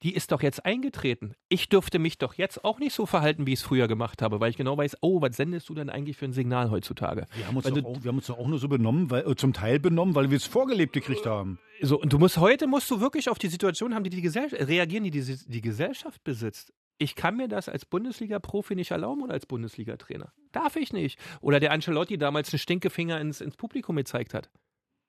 [0.03, 1.33] Die ist doch jetzt eingetreten.
[1.49, 4.39] Ich dürfte mich doch jetzt auch nicht so verhalten, wie ich es früher gemacht habe,
[4.39, 7.27] weil ich genau weiß, oh, was sendest du denn eigentlich für ein Signal heutzutage?
[7.35, 9.35] wir, haben uns doch auch, wir haben uns doch auch nur so benommen, weil, äh,
[9.35, 11.59] zum Teil benommen, weil wir es vorgelebt gekriegt haben.
[11.81, 14.69] So, und du musst heute musst du wirklich auf die Situation haben, die die Gesellschaft
[14.69, 16.73] reagieren, die die, die Gesellschaft besitzt.
[16.99, 20.33] Ich kann mir das als Bundesliga-Profi nicht erlauben oder als Bundesliga-Trainer.
[20.53, 21.19] Darf ich nicht.
[21.41, 24.51] Oder der Ancelotti damals einen Stinkefinger ins, ins Publikum gezeigt hat.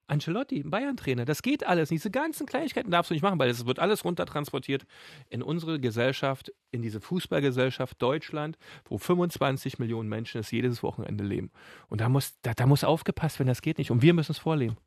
[0.07, 1.89] Ancelotti, Bayern-Trainer, das geht alles.
[1.89, 4.85] Diese ganzen Kleinigkeiten darfst du nicht machen, weil es wird alles runtertransportiert
[5.29, 11.51] in unsere Gesellschaft, in diese Fußballgesellschaft Deutschland, wo 25 Millionen Menschen es jedes Wochenende leben.
[11.87, 13.89] Und da muss, da, da muss aufgepasst werden, das geht nicht.
[13.89, 14.77] Und wir müssen es vorleben.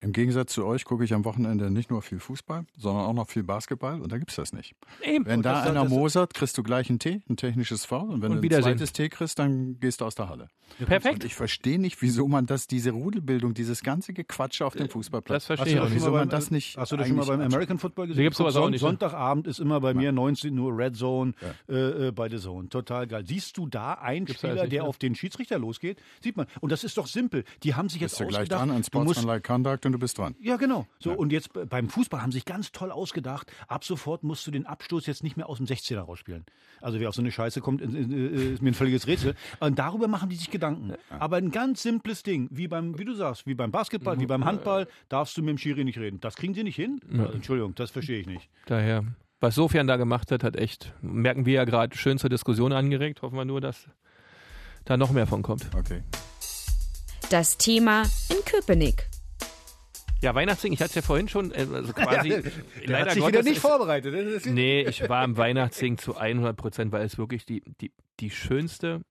[0.00, 3.28] Im Gegensatz zu euch gucke ich am Wochenende nicht nur viel Fußball, sondern auch noch
[3.28, 4.74] viel Basketball und da gibt's das nicht.
[5.02, 5.26] Eben.
[5.26, 8.42] Wenn da einer mosert, kriegst du gleich einen Tee, ein technisches Foul und wenn Und
[8.42, 10.48] du ein zweites Tee kriegst, dann gehst du aus der Halle.
[10.86, 11.14] Perfekt.
[11.16, 15.46] Und ich verstehe nicht, wieso man das, diese Rudelbildung, dieses ganze Gequatsche auf dem Fußballplatz,
[15.46, 16.02] Das verstehe ich Hast auch du nicht.
[16.02, 17.40] wieso man das nicht Hast du das schon mal beim?
[17.40, 18.18] American Football gesehen?
[18.18, 18.80] Die gibt's sowas auch nicht?
[18.80, 21.32] Sonntagabend ist immer bei mir 19 Uhr Red Zone
[21.68, 22.68] äh, äh, bei The Zone.
[22.68, 23.24] Total geil.
[23.26, 24.88] Siehst du da einen Gibt's Spieler, nicht, der ne?
[24.88, 25.98] auf den Schiedsrichter losgeht?
[26.22, 26.46] Sieht man.
[26.60, 27.42] Und das ist doch simpel.
[27.64, 28.60] Die haben sich jetzt du gleich ausgedacht.
[28.60, 30.36] dran an du musst Sportsmanlike Conduct und du bist dran.
[30.40, 30.86] Ja, genau.
[30.98, 34.66] So, und jetzt beim Fußball haben sich ganz toll ausgedacht, ab sofort musst du den
[34.66, 36.44] Abstoß jetzt nicht mehr aus dem 16er rausspielen.
[36.80, 37.92] Also wer auf so eine Scheiße kommt, ist,
[38.62, 39.34] mir ein völliges Rätsel.
[39.60, 40.92] Und darüber machen die sich Gedanken.
[41.10, 44.44] Aber ein ganz simples Ding, wie beim, wie du sagst, wie beim Basketball, wie beim
[44.44, 46.20] Handball, darfst du mit dem Schiri nicht reden.
[46.20, 47.00] Das kriegen sie nicht hin?
[47.10, 48.48] Also, Entschuldigung, das verstehe ich nicht.
[48.66, 49.04] Daher,
[49.40, 53.22] was Sofian da gemacht hat, hat echt, merken wir ja gerade, schön zur Diskussion angeregt.
[53.22, 53.88] Hoffen wir nur, dass
[54.84, 55.68] da noch mehr von kommt.
[55.76, 56.02] Okay.
[57.30, 59.08] Das Thema in Köpenick.
[60.20, 62.42] Ja, Weihnachtssingen, ich hatte es ja vorhin schon, äh, also quasi, Der
[62.86, 64.14] leider hat sich Gottes wieder nicht ist- vorbereitet.
[64.14, 68.30] Ist- Nee, ich war im Weihnachtssingen zu 100 Prozent, weil es wirklich die, die, die
[68.30, 69.02] schönste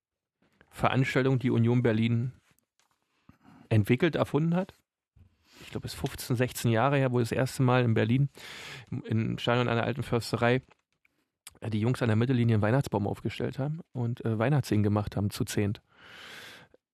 [0.70, 2.34] Veranstaltung, die Union Berlin
[3.70, 4.74] entwickelt, erfunden hat.
[5.62, 8.30] Ich glaube, es ist 15, 16 Jahre her, wo das erste Mal in Berlin
[9.06, 10.62] im- Stadion einer alten Försterei
[11.66, 15.44] die Jungs an der Mittellinie einen Weihnachtsbaum aufgestellt haben und äh, Weihnachtssingen gemacht haben zu
[15.44, 15.82] zehnt.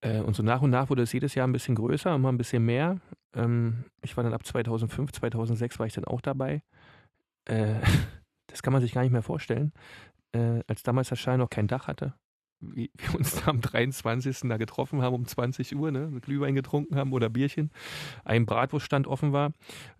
[0.03, 2.37] Äh, und so nach und nach wurde es jedes Jahr ein bisschen größer, immer ein
[2.37, 2.97] bisschen mehr.
[3.33, 6.61] Ähm, ich war dann ab 2005, 2006 war ich dann auch dabei.
[7.45, 7.75] Äh,
[8.47, 9.71] das kann man sich gar nicht mehr vorstellen,
[10.33, 12.13] äh, als damals das Schein noch kein Dach hatte.
[12.59, 14.41] Wie wir uns da am 23.
[14.49, 17.71] da getroffen haben um 20 Uhr, ne, Glühwein getrunken haben oder Bierchen,
[18.23, 19.51] ein Bratwurststand offen war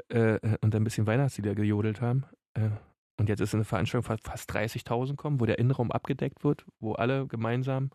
[0.10, 2.24] und ein bisschen Weihnachtslieder gejodelt haben.
[3.18, 7.28] Und jetzt ist eine Veranstaltung fast 30.000 kommen, wo der Innenraum abgedeckt wird, wo alle
[7.28, 7.92] gemeinsam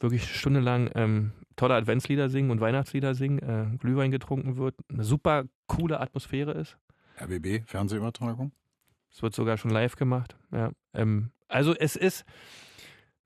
[0.00, 5.44] wirklich stundenlang ähm, tolle Adventslieder singen und Weihnachtslieder singen, äh, Glühwein getrunken wird, eine super
[5.66, 6.78] coole Atmosphäre ist.
[7.20, 8.50] RBB, Fernsehübertragung?
[9.12, 10.36] Es wird sogar schon live gemacht.
[10.52, 10.70] Ja.
[10.94, 12.24] Ähm, also es ist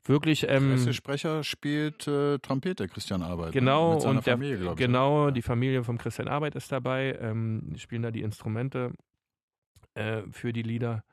[0.04, 0.46] wirklich.
[0.48, 3.52] Ähm, Pressesprecher spielt äh, Trompete, Christian Arbeit.
[3.52, 3.94] Genau, ne?
[3.94, 4.76] Mit seiner und der, Familie, ich.
[4.76, 5.30] genau, Ja.
[5.30, 7.16] die Familie vom Christian Arbeit ist dabei.
[7.20, 8.92] Ähm, spielen da die Instrumente
[9.94, 11.04] äh, für die Lieder.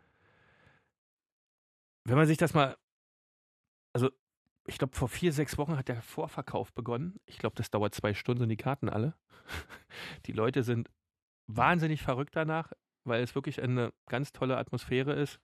[2.03, 2.75] Wenn man sich das mal,
[3.93, 4.09] also
[4.67, 7.19] ich glaube, vor vier, sechs Wochen hat der Vorverkauf begonnen.
[7.25, 9.15] Ich glaube, das dauert zwei Stunden, sind die Karten alle.
[10.25, 10.89] Die Leute sind
[11.47, 12.71] wahnsinnig verrückt danach,
[13.03, 15.39] weil es wirklich eine ganz tolle Atmosphäre ist.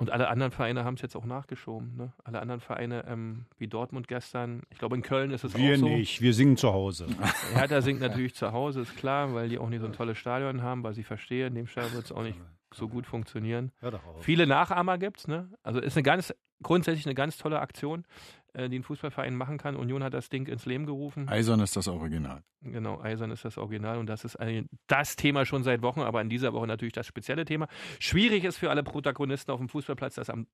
[0.00, 1.96] Und alle anderen Vereine haben es jetzt auch nachgeschoben.
[1.96, 2.12] Ne?
[2.22, 4.62] Alle anderen Vereine, ähm, wie Dortmund gestern.
[4.70, 5.88] Ich glaube, in Köln ist es Wir auch so.
[5.88, 7.08] nicht, wir singen zu Hause.
[7.52, 10.62] Hertha singt natürlich zu Hause, ist klar, weil die auch nicht so ein tolles Stadion
[10.62, 11.48] haben, was ich verstehe.
[11.48, 12.38] In dem Stadion wird es auch nicht
[12.74, 13.72] so gut funktionieren.
[13.80, 14.24] Hör doch auf.
[14.24, 15.50] Viele Nachahmer gibt's, ne?
[15.62, 18.04] Also ist eine ganz, grundsätzlich eine ganz tolle Aktion,
[18.52, 19.76] äh, die ein Fußballverein machen kann.
[19.76, 21.28] Union hat das Ding ins Leben gerufen.
[21.28, 22.42] Eisern ist das Original.
[22.60, 26.20] Genau, Eisern ist das Original und das ist ein, das Thema schon seit Wochen, aber
[26.20, 27.68] in dieser Woche natürlich das spezielle Thema.
[28.00, 30.46] Schwierig ist für alle Protagonisten auf dem Fußballplatz, dass am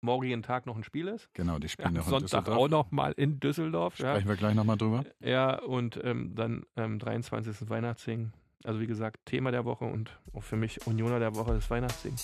[0.00, 1.28] morgigen Tag noch ein Spiel ist.
[1.34, 2.58] Genau, die spielen Am noch in Sonntag Düsseldorf.
[2.58, 3.98] auch noch mal in Düsseldorf.
[3.98, 4.12] Ja.
[4.12, 5.04] Sprechen wir gleich nochmal drüber.
[5.20, 7.68] Ja, und ähm, dann ähm, 23.
[7.68, 8.32] Weihnachtssingen.
[8.64, 12.18] Also wie gesagt, Thema der Woche und auch für mich Unioner der Woche das Weihnachtssingen.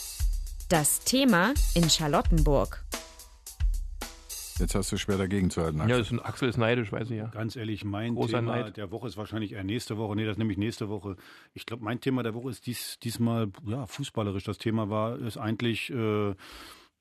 [0.69, 2.85] Das Thema in Charlottenburg.
[4.59, 5.79] Jetzt hast du schwer dagegen zu halten.
[5.79, 5.99] Ja, Axel.
[5.99, 7.27] das ist ein, Axel ist neidisch, weiß ich ja.
[7.27, 8.77] Ganz ehrlich, mein Großer Thema Neid.
[8.77, 10.15] der Woche ist wahrscheinlich eher nächste Woche.
[10.15, 11.17] Nee, das nehme ich nächste Woche.
[11.55, 14.45] Ich glaube, mein Thema der Woche ist dies, diesmal ja, fußballerisch.
[14.45, 16.35] Das Thema war, ist eigentlich äh,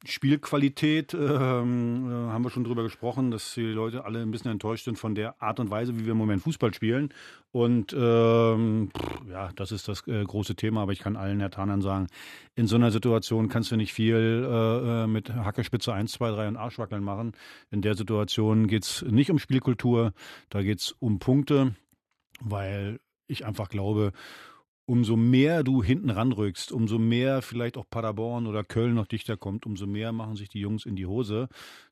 [0.04, 1.14] Spielqualität.
[1.14, 4.98] Ähm, äh, haben wir schon drüber gesprochen, dass die Leute alle ein bisschen enttäuscht sind
[4.98, 7.14] von der Art und Weise, wie wir im Moment Fußball spielen.
[7.52, 8.90] Und ähm,
[9.30, 10.82] ja, das ist das äh, große Thema.
[10.82, 12.08] Aber ich kann allen Hertanern sagen,
[12.56, 16.48] in so einer Situation kannst du nicht viel äh, äh, mit Hackespitze 1, 2, 3
[16.50, 17.32] und Arschwackeln machen.
[17.72, 20.14] In der Situation geht's nicht um Spielkultur,
[20.50, 21.76] da geht's um Punkte,
[22.42, 24.12] weil ich einfach glaube,
[24.86, 29.66] umso mehr du hinten ranrückst, umso mehr vielleicht auch Paderborn oder Köln noch dichter kommt,
[29.66, 31.48] umso mehr machen sich die Jungs in die Hose.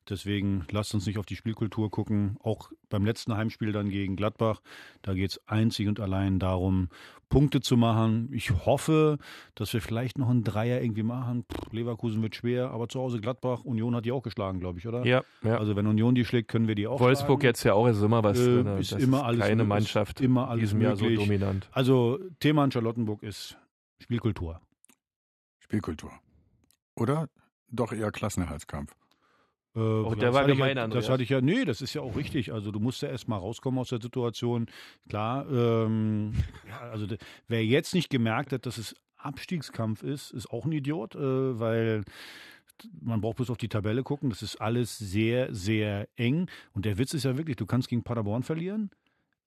[0.09, 2.37] Deswegen lasst uns nicht auf die Spielkultur gucken.
[2.41, 4.61] Auch beim letzten Heimspiel dann gegen Gladbach,
[5.01, 6.89] da geht's einzig und allein darum,
[7.29, 8.29] Punkte zu machen.
[8.33, 9.17] Ich hoffe,
[9.55, 11.45] dass wir vielleicht noch einen Dreier irgendwie machen.
[11.45, 14.87] Pff, Leverkusen wird schwer, aber zu Hause Gladbach, Union hat die auch geschlagen, glaube ich,
[14.87, 15.05] oder?
[15.05, 15.57] Ja, ja.
[15.57, 17.49] Also wenn Union die schlägt, können wir die auch Wolfsburg schlagen.
[17.49, 18.39] jetzt ja auch ist immer was.
[18.39, 18.79] Äh, ne?
[18.79, 21.69] ist das immer ist alles keine ist Mannschaft immer in alles Jahr so dominant.
[21.71, 23.57] Also Thema in Charlottenburg ist
[23.99, 24.59] Spielkultur.
[25.59, 26.11] Spielkultur.
[26.95, 27.29] Oder
[27.69, 28.93] doch eher Klassenerhaltskampf.
[29.76, 30.88] Äh, Auch der das war hatte ich gemein, ja.
[30.88, 32.51] Das hatte ich ja, nee, das ist ja auch richtig.
[32.51, 34.67] Also du musst ja erst mal rauskommen aus der Situation.
[35.07, 36.34] Klar, ähm,
[36.67, 37.07] ja, also
[37.47, 42.03] wer jetzt nicht gemerkt hat, dass es Abstiegskampf ist, ist auch ein Idiot, äh, weil
[42.99, 44.30] man braucht bloß auf die Tabelle gucken.
[44.30, 46.49] Das ist alles sehr, sehr eng.
[46.74, 48.89] Und der Witz ist ja wirklich, du kannst gegen Paderborn verlieren.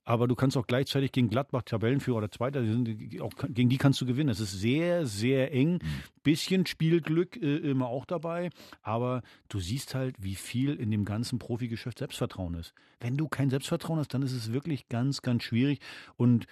[0.05, 4.01] Aber du kannst auch gleichzeitig gegen Gladbach Tabellenführer oder Zweiter, die auch, gegen die kannst
[4.01, 4.29] du gewinnen.
[4.29, 5.79] Es ist sehr, sehr eng.
[6.23, 8.51] Bisschen Spielglück äh, immer auch dabei.
[8.83, 12.75] Aber du siehst halt, wie viel in dem ganzen Profigeschäft Selbstvertrauen ist.
[13.01, 15.81] Wenn du kein Selbstvertrauen hast, dann ist es wirklich ganz, ganz schwierig.
[16.17, 16.47] Und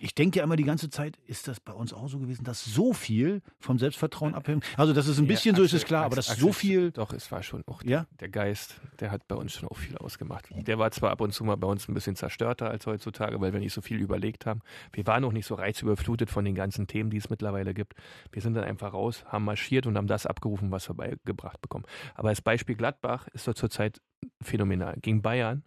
[0.00, 2.64] ich denke ja immer die ganze Zeit, ist das bei uns auch so gewesen, dass
[2.64, 4.64] so viel vom Selbstvertrauen abhängt.
[4.76, 6.90] Also, dass es ein bisschen so ist, ist klar, aber dass so viel.
[6.92, 8.06] Doch, es war schon auch Ja?
[8.20, 10.48] der Geist, der hat bei uns schon auch viel ausgemacht.
[10.50, 13.52] Der war zwar ab und zu mal bei uns ein bisschen zerstörter als heutzutage, weil
[13.52, 14.60] wir nicht so viel überlegt haben.
[14.92, 17.94] Wir waren noch nicht so reizüberflutet von den ganzen Themen, die es mittlerweile gibt.
[18.32, 21.84] Wir sind dann einfach raus, haben marschiert und haben das abgerufen, was wir beigebracht bekommen.
[22.14, 24.00] Aber das Beispiel Gladbach ist doch zurzeit
[24.42, 24.96] phänomenal.
[25.00, 25.64] Gegen Bayern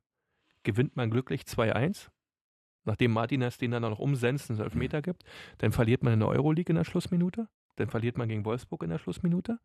[0.64, 2.10] gewinnt man glücklich 2-1.
[2.86, 5.24] Nachdem Martinez den dann noch umsenzt und Elfmeter gibt,
[5.60, 7.48] dann verliert man in der Euroleague in der Schlussminute.
[7.76, 9.60] Dann verliert man gegen Wolfsburg in der Schlussminute.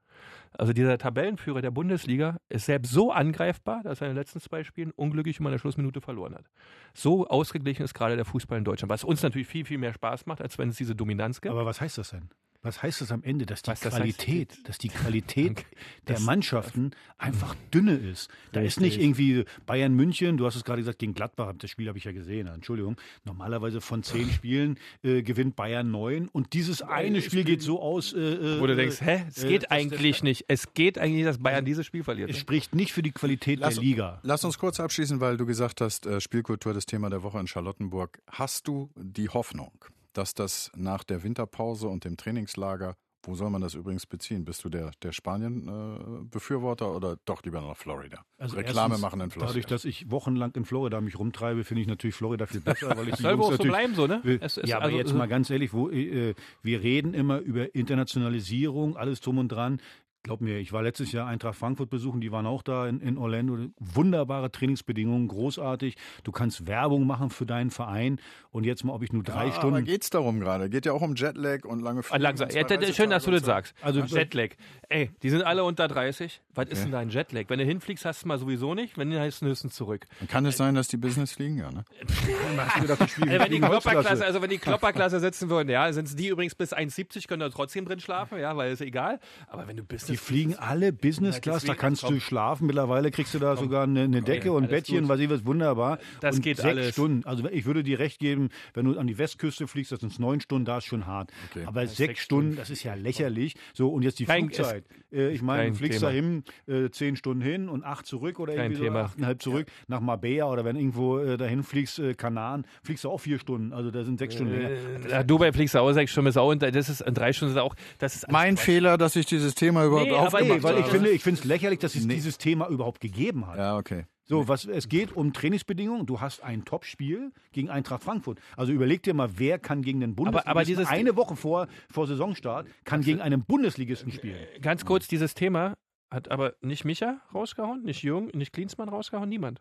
[0.52, 4.62] Also dieser Tabellenführer der Bundesliga ist selbst so angreifbar, dass er in den letzten zwei
[4.62, 6.44] Spielen unglücklich immer in der Schlussminute verloren hat.
[6.92, 10.26] So ausgeglichen ist gerade der Fußball in Deutschland, was uns natürlich viel, viel mehr Spaß
[10.26, 11.50] macht, als wenn es diese Dominanz gibt.
[11.50, 12.30] Aber was heißt das denn?
[12.64, 14.68] Was heißt das am Ende, dass die Was das Qualität, heißt?
[14.68, 15.64] dass die Qualität Okay.
[16.08, 18.28] der Das- Mannschaften einfach dünne ist?
[18.52, 21.86] Da ist nicht irgendwie Bayern München, du hast es gerade gesagt, gegen Gladbach, das Spiel
[21.88, 22.96] habe ich ja gesehen, Entschuldigung.
[23.24, 28.12] Normalerweise von zehn Spielen äh, gewinnt Bayern neun und dieses eine Spiel geht so aus.
[28.14, 30.46] Äh, äh, Wo du denkst, hä, es äh, geht das- eigentlich nicht.
[30.48, 32.30] Es geht eigentlich nicht, dass Bayern dieses Spiel verliert.
[32.30, 34.20] Es spricht nicht für die Qualität Lass, der Liga.
[34.22, 37.46] lass uns kurz abschließen, weil du gesagt hast, äh, Spielkultur das Thema der Woche in
[37.46, 38.22] Charlottenburg.
[38.26, 39.72] Hast du die Hoffnung,
[40.14, 42.94] dass das nach der Winterpause und dem Trainingslager
[43.26, 44.44] Wo soll man das übrigens beziehen?
[44.44, 48.24] Bist du der, der Spanien-Befürworter oder doch lieber nach Florida?
[48.38, 49.48] Also Reklame erstens, machen in Florida.
[49.52, 53.08] Dadurch, dass ich wochenlang in Florida mich rumtreibe, finde ich natürlich Florida viel besser, weil
[53.08, 54.20] ich die Soll wohl Jungs auch so bleiben, so, ne?
[54.24, 54.38] will.
[54.42, 57.74] Es ist ja, aber also- jetzt mal ganz ehrlich, wo, äh, wir reden immer über
[57.74, 59.80] Internationalisierung, alles drum und dran.
[60.24, 63.18] Glaub mir, ich war letztes Jahr Eintracht Frankfurt besuchen, die waren auch da in, in
[63.18, 63.58] Orlando.
[63.78, 65.96] Wunderbare Trainingsbedingungen, großartig.
[66.22, 68.18] Du kannst Werbung machen für deinen Verein.
[68.50, 69.76] Und jetzt mal, ob ich nur drei ja, Stunden.
[69.76, 70.70] Aber geht's darum gerade?
[70.70, 72.22] Geht ja auch um Jetlag und lange Ah, Flüge.
[72.22, 72.48] Langsam.
[72.48, 73.74] Ja, schön, dass du das sagst.
[73.82, 74.52] Also- Jetlag.
[74.88, 76.40] Ey, die sind alle unter 30.
[76.54, 77.44] Was ist denn dein Jetlag?
[77.48, 78.96] Wenn du hinfliegst, hast du mal sowieso nicht.
[78.96, 80.06] Wenn du heißt du höchstens zurück.
[80.20, 80.26] so.
[80.26, 81.58] Kann es sein, dass die Business fliegen?
[81.58, 81.84] Ja, ne?
[82.74, 83.60] Also wenn die?
[83.60, 87.48] Klopperklasse, also wenn die Klopperklasse sitzen würden, ja, sind die übrigens bis 1,70, können da
[87.50, 89.20] trotzdem drin schlafen, ja, weil ist egal.
[89.48, 92.20] Aber wenn du bist, Die fliegen alle Business Class, da kannst du komm.
[92.20, 92.66] schlafen.
[92.68, 95.08] Mittlerweile kriegst du da sogar eine, eine Decke und Bettchen, gut.
[95.08, 95.98] was ich was wunderbar.
[96.20, 96.92] Das und geht sechs alles.
[96.92, 97.26] Stunden.
[97.26, 100.40] Also ich würde dir recht geben, wenn du an die Westküste fliegst, das sind neun
[100.40, 101.32] Stunden, da ist schon hart.
[101.50, 101.64] Okay.
[101.66, 103.56] Aber sechs, sechs Stunden, das ist ja lächerlich.
[103.72, 104.84] So und jetzt die Kein- Flugzeit.
[105.12, 106.10] Äh, ich meine, du fliegst Thema.
[106.12, 110.00] dahin äh, zehn Stunden hin und acht zurück oder Kein irgendwie so achteinhalb zurück nach
[110.00, 113.72] Marbella oder wenn irgendwo äh, dahin fliegst, äh, Kanaren, fliegst du auch vier Stunden.
[113.72, 115.08] Also da sind sechs Stunden länger.
[115.10, 117.54] Ja, Dubai fliegst du auch sechs Stunden, ist auch, und das ist, in drei Stunden
[117.54, 120.62] ist auch, das ist Mein Fehler, dass ich dieses Thema überhaupt Nee, aber aufgemacht Nee,
[120.62, 123.58] weil ich finde, ich finde es lächerlich, dass es dieses Thema überhaupt gegeben hat.
[123.58, 124.06] ja, okay.
[124.26, 126.06] So, was, es geht um Trainingsbedingungen.
[126.06, 128.40] Du hast ein Topspiel gegen Eintracht Frankfurt.
[128.56, 132.06] Also überleg dir mal, wer kann gegen den Bundesligisten aber dieses- eine Woche vor, vor
[132.06, 134.38] Saisonstart kann gegen einen Bundesligisten spielen.
[134.62, 135.74] Ganz kurz, dieses Thema
[136.10, 139.60] hat aber nicht Micha rausgehauen, nicht Jürgen, nicht Klinsmann rausgehauen, niemand.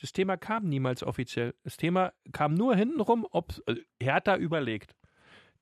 [0.00, 1.52] Das Thema kam niemals offiziell.
[1.62, 4.94] Das Thema kam nur hintenrum, ob äh, Hertha überlegt.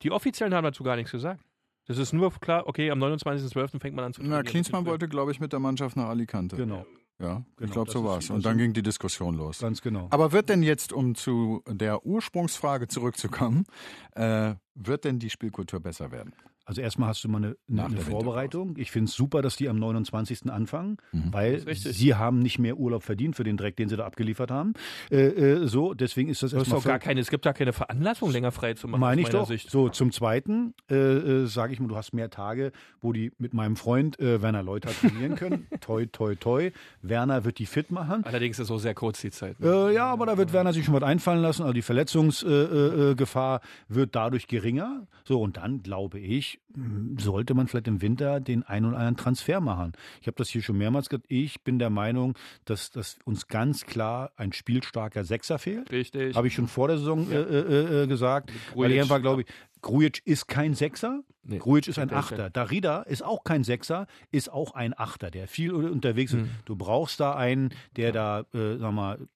[0.01, 1.43] Die Offiziellen haben dazu gar nichts gesagt.
[1.85, 3.79] Das ist nur klar, okay, am 29.12.
[3.79, 4.45] fängt man an zu Na, trainieren.
[4.45, 6.55] Klinsmann wollte, glaube ich, mit der Mannschaft nach Alicante.
[6.55, 6.85] Genau,
[7.19, 8.27] Ja, ich Genau, glaube, das so war's.
[8.27, 9.59] das Und dann ging die Diskussion los.
[9.59, 10.07] ganz genau.
[10.09, 13.65] Aber wird denn jetzt, um zu der Ursprungsfrage zurückzukommen,
[14.13, 16.33] äh, wird denn die Spielkultur besser werden?
[16.65, 18.75] Also erstmal hast du mal eine, eine der Vorbereitung.
[18.77, 20.49] Ich finde es super, dass die am 29.
[20.49, 21.33] anfangen, Mhm.
[21.33, 24.73] weil sie haben nicht mehr Urlaub verdient für den Dreck, den sie da abgeliefert haben.
[25.11, 27.53] Äh, äh, so, deswegen ist das Das ist erstmal doch gar keine, es gibt da
[27.53, 29.01] keine Veranlassung, länger frei zu machen.
[29.01, 29.47] Meine ich doch.
[29.47, 29.69] Sicht.
[29.69, 33.53] So, zum Zweiten äh, äh, sage ich mal, du hast mehr Tage, wo die mit
[33.53, 35.67] meinem Freund äh, Werner Leuter trainieren können.
[35.81, 36.71] toi, toi, toi.
[37.01, 38.23] Werner wird die fit machen.
[38.25, 39.59] Allerdings ist so sehr kurz die Zeit.
[39.59, 39.67] ne?
[39.89, 41.63] Äh, ja, aber da wird Werner sich schon was einfallen lassen.
[41.63, 42.71] Also die Verletzungsgefahr
[43.07, 45.07] äh, äh, Gefahr wird dadurch geringer.
[45.25, 49.17] So, und dann glaube ich, mh, sollte man vielleicht im Winter den einen oder anderen
[49.17, 49.93] Transfer machen.
[50.21, 51.25] Ich habe das hier schon mehrmals gesagt.
[51.29, 55.91] Ich bin der Meinung, dass, dass uns ganz klar ein spielstarker Sechser fehlt.
[55.91, 56.35] Richtig.
[56.35, 58.51] Habe ich schon vor der Saison äh, äh, äh, gesagt.
[58.51, 58.95] Weil Grujic.
[58.95, 59.47] ich einfach glaube, ich,
[59.81, 61.23] Grujic ist kein Sechser.
[61.43, 62.49] Nee, Grujic ist ein Achter.
[62.49, 66.41] Darida ist auch kein Sechser, ist auch ein Achter, der viel unterwegs ist.
[66.41, 66.49] Mhm.
[66.65, 69.27] Du brauchst da einen, der da, äh, sag mal,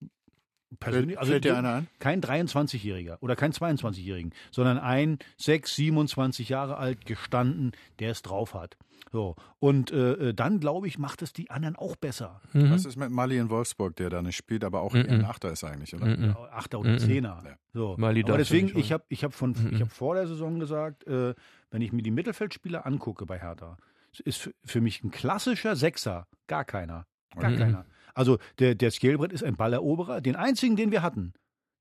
[0.80, 1.88] persönlich, also dir einer ein?
[2.00, 8.54] kein 23-Jähriger oder kein 22-Jährigen, sondern ein 6, 27 Jahre alt, gestanden, der es drauf
[8.54, 8.78] hat.
[9.12, 9.36] So.
[9.60, 12.42] Und äh, äh, dann, glaube ich, macht es die anderen auch besser.
[12.52, 12.72] Mhm.
[12.72, 15.52] Was ist mit Mali in Wolfsburg, der da nicht spielt, aber auch eher ein Achter
[15.52, 16.06] ist eigentlich, oder?
[16.08, 16.36] Mhm.
[16.52, 17.00] Achter oder Mhm.
[17.00, 17.42] Zehner.
[17.46, 17.56] Ja.
[17.74, 17.96] So.
[17.98, 19.76] Mali Aber deswegen, ich habe ich hab von, Mhm.
[19.76, 21.34] ich hab vor der Saison gesagt, äh,
[21.72, 23.78] wenn ich mir die Mittelfeldspieler angucke bei Hertha,
[24.26, 27.06] ist für, für mich ein klassischer Sechser gar keiner.
[27.38, 27.58] Gar Mhm.
[27.58, 27.86] keiner.
[28.18, 30.22] Also der, der Skelbrett ist ein Balleroberer.
[30.22, 31.34] Den einzigen, den wir hatten,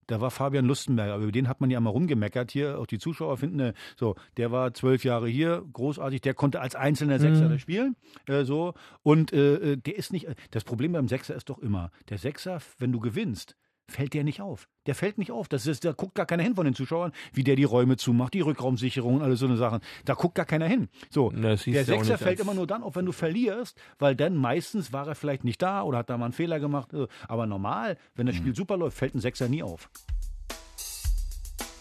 [0.07, 1.15] da war Fabian Lustenberger.
[1.15, 2.79] Aber über den hat man ja mal rumgemeckert hier.
[2.79, 6.21] Auch die Zuschauer finden, äh, so, der war zwölf Jahre hier, großartig.
[6.21, 7.59] Der konnte als einzelner Sechser Mhm.
[7.59, 7.97] spielen.
[8.27, 8.75] Äh, so.
[9.03, 12.61] Und äh, äh, der ist nicht, das Problem beim Sechser ist doch immer, der Sechser,
[12.79, 13.57] wenn du gewinnst,
[13.89, 14.69] fällt der nicht auf.
[14.87, 15.49] Der fällt nicht auf.
[15.49, 18.35] Das ist, da guckt gar keiner hin von den Zuschauern, wie der die Räume zumacht,
[18.35, 19.81] die Rückraumsicherung, alles so eine Sachen.
[20.05, 20.89] Da guckt gar keiner hin.
[21.11, 25.07] So, der Sechser fällt immer nur dann auf, wenn du verlierst, weil dann meistens war
[25.07, 26.93] er vielleicht nicht da oder hat da mal einen Fehler gemacht.
[26.95, 29.89] äh, Aber normal, wenn das Spiel super läuft, fällt ein Sechser nie auf.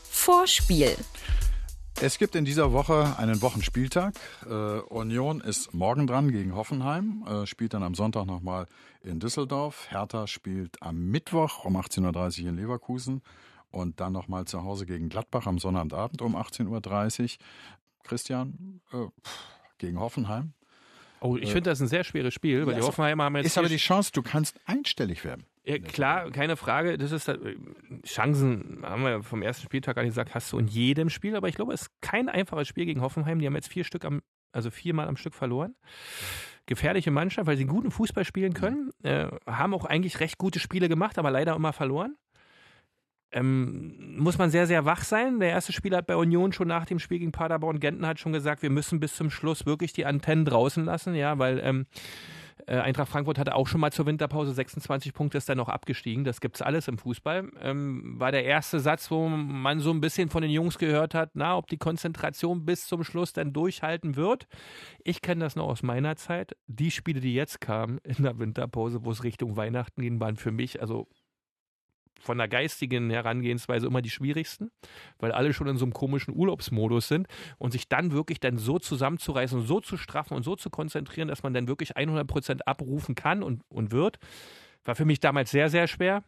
[0.10, 0.96] Vorspiel.
[2.02, 4.16] Es gibt in dieser Woche einen Wochenspieltag.
[4.46, 8.68] Äh, Union ist morgen dran gegen Hoffenheim, äh, spielt dann am Sonntag nochmal
[9.02, 9.88] in Düsseldorf.
[9.90, 13.22] Hertha spielt am Mittwoch um 18.30 Uhr in Leverkusen
[13.72, 17.30] und dann nochmal zu Hause gegen Gladbach am Sonnabendabend um 18.30 Uhr.
[18.04, 19.08] Christian, äh,
[19.78, 20.54] gegen Hoffenheim.
[21.22, 23.58] Oh, ich finde das ein sehr schweres Spiel, weil Ja, die Hoffenheimer haben jetzt Ist
[23.58, 25.46] aber die Chance, du kannst einstellig werden.
[25.68, 26.98] Ja, klar, keine Frage.
[26.98, 27.56] Das ist äh,
[28.06, 31.56] Chancen, haben wir vom ersten Spieltag an gesagt, hast du in jedem Spiel, aber ich
[31.56, 33.40] glaube, es ist kein einfaches Spiel gegen Hoffenheim.
[33.40, 35.76] Die haben jetzt vier Stück am, also viermal am Stück verloren.
[36.68, 40.88] Gefährliche Mannschaft, weil sie guten Fußball spielen können, äh, haben auch eigentlich recht gute Spiele
[40.88, 42.16] gemacht, aber leider immer verloren.
[43.32, 45.40] Ähm, muss man sehr, sehr wach sein.
[45.40, 48.34] Der erste Spieler hat bei Union schon nach dem Spiel gegen Paderborn Genten hat schon
[48.34, 51.88] gesagt, wir müssen bis zum Schluss wirklich die Antennen draußen lassen, ja, weil ähm,
[52.68, 56.24] Äh, Eintracht Frankfurt hatte auch schon mal zur Winterpause 26 Punkte, ist dann noch abgestiegen.
[56.24, 57.52] Das gibt's alles im Fußball.
[57.62, 61.32] Ähm, war der erste Satz, wo man so ein bisschen von den Jungs gehört hat,
[61.34, 64.48] na, ob die Konzentration bis zum Schluss dann durchhalten wird.
[65.04, 66.56] Ich kenne das noch aus meiner Zeit.
[66.68, 70.52] Die Spiele, die jetzt kamen in der Winterpause, wo es Richtung Weihnachten ging, waren für
[70.52, 71.08] mich, also
[72.20, 74.72] von der geistigen Herangehensweise immer die schwierigsten,
[75.20, 78.80] weil alle schon in so einem komischen Urlaubsmodus sind und sich dann wirklich dann so
[78.80, 82.68] zusammenzureißen und so zu straffen und so zu konzentrieren, dass man dann wirklich 100 Prozent
[82.68, 84.18] abrufen kann und, und wird,
[84.84, 86.24] war für mich damals sehr, sehr schwer.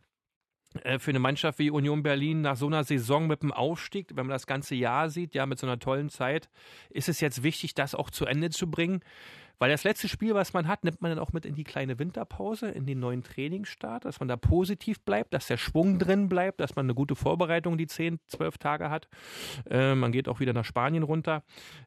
[0.83, 4.25] Äh, für eine Mannschaft wie Union Berlin nach so einer Saison mit dem Aufstieg, wenn
[4.27, 6.49] man das ganze Jahr sieht, ja, mit so einer tollen Zeit,
[6.89, 9.01] ist es jetzt wichtig, das auch zu Ende zu bringen.
[9.59, 11.97] Weil das letzte Spiel, was man hat, nimmt man dann auch mit in die kleine
[11.99, 16.59] Winterpause, in den neuen Trainingsstart, dass man da positiv bleibt, dass der Schwung drin bleibt,
[16.59, 19.07] dass man eine gute Vorbereitung die 10, 12 Tage hat.
[19.69, 21.43] Äh, man geht auch wieder nach Spanien runter,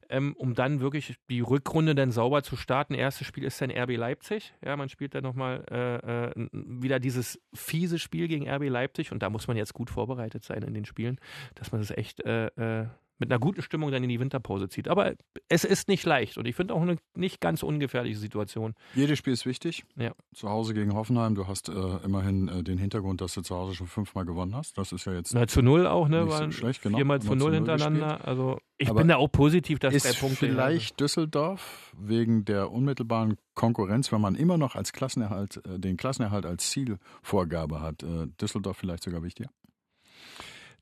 [0.08, 2.94] ähm, um dann wirklich die Rückrunde dann sauber zu starten.
[2.94, 4.54] Erstes Spiel ist dann RB Leipzig.
[4.64, 9.22] Ja, man spielt dann nochmal äh, äh, wieder dieses fiese Spiel gegen RB Leipzig und
[9.22, 11.18] da muss man jetzt gut vorbereitet sein in den Spielen,
[11.54, 12.86] dass man das echt äh, äh
[13.20, 14.88] mit einer guten Stimmung dann in die Winterpause zieht.
[14.88, 15.14] Aber
[15.48, 18.74] es ist nicht leicht und ich finde auch eine nicht ganz ungefährliche Situation.
[18.94, 19.84] Jedes Spiel ist wichtig.
[19.96, 20.12] Ja.
[20.34, 21.72] Zu Hause gegen Hoffenheim, du hast äh,
[22.04, 24.76] immerhin äh, den Hintergrund, dass du zu Hause schon fünfmal gewonnen hast.
[24.78, 25.34] Das ist ja jetzt.
[25.34, 26.24] Na, zu null auch, ne?
[26.24, 26.96] Nicht so schlecht, genau.
[26.96, 28.06] Viermal zu null hintereinander.
[28.06, 28.28] gespielt.
[28.28, 30.46] Also ich Aber bin da auch positiv, dass ist drei Punkte.
[30.46, 36.46] vielleicht Düsseldorf wegen der unmittelbaren Konkurrenz, wenn man immer noch als Klassenerhalt, äh, den Klassenerhalt
[36.46, 39.50] als Zielvorgabe hat, äh, Düsseldorf vielleicht sogar wichtiger?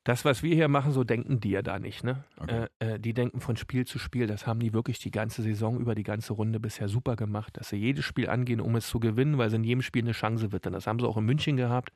[0.03, 2.03] Das, was wir hier machen, so denken die ja da nicht.
[2.03, 2.23] Ne?
[2.39, 2.67] Okay.
[2.79, 4.27] Äh, äh, die denken von Spiel zu Spiel.
[4.27, 7.69] Das haben die wirklich die ganze Saison über die ganze Runde bisher super gemacht, dass
[7.69, 10.51] sie jedes Spiel angehen, um es zu gewinnen, weil sie in jedem Spiel eine Chance
[10.51, 10.65] wird.
[10.67, 11.91] Und das haben sie auch in München gehabt,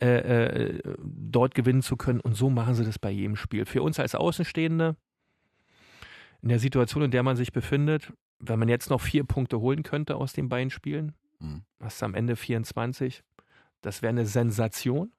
[0.00, 2.20] äh, äh, dort gewinnen zu können.
[2.20, 3.66] Und so machen sie das bei jedem Spiel.
[3.66, 4.96] Für uns als Außenstehende,
[6.42, 9.82] in der Situation, in der man sich befindet, wenn man jetzt noch vier Punkte holen
[9.84, 11.62] könnte aus den beiden Spielen, Mhm.
[11.80, 13.22] hast du am Ende 24.
[13.82, 15.12] Das wäre eine Sensation,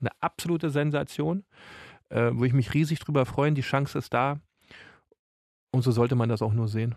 [0.00, 1.44] eine absolute Sensation,
[2.08, 3.54] äh, wo ich mich riesig drüber freuen.
[3.54, 4.40] Die Chance ist da.
[5.72, 6.94] Und so sollte man das auch nur sehen.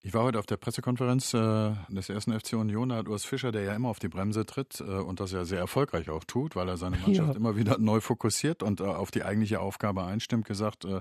[0.00, 3.50] Ich war heute auf der Pressekonferenz äh, des ersten FC Union, da hat Urs Fischer,
[3.50, 6.54] der ja immer auf die Bremse tritt äh, und das ja sehr erfolgreich auch tut,
[6.54, 7.34] weil er seine Mannschaft Ja.
[7.34, 11.00] immer wieder neu fokussiert und äh, auf die eigentliche Aufgabe einstimmt, gesagt, äh,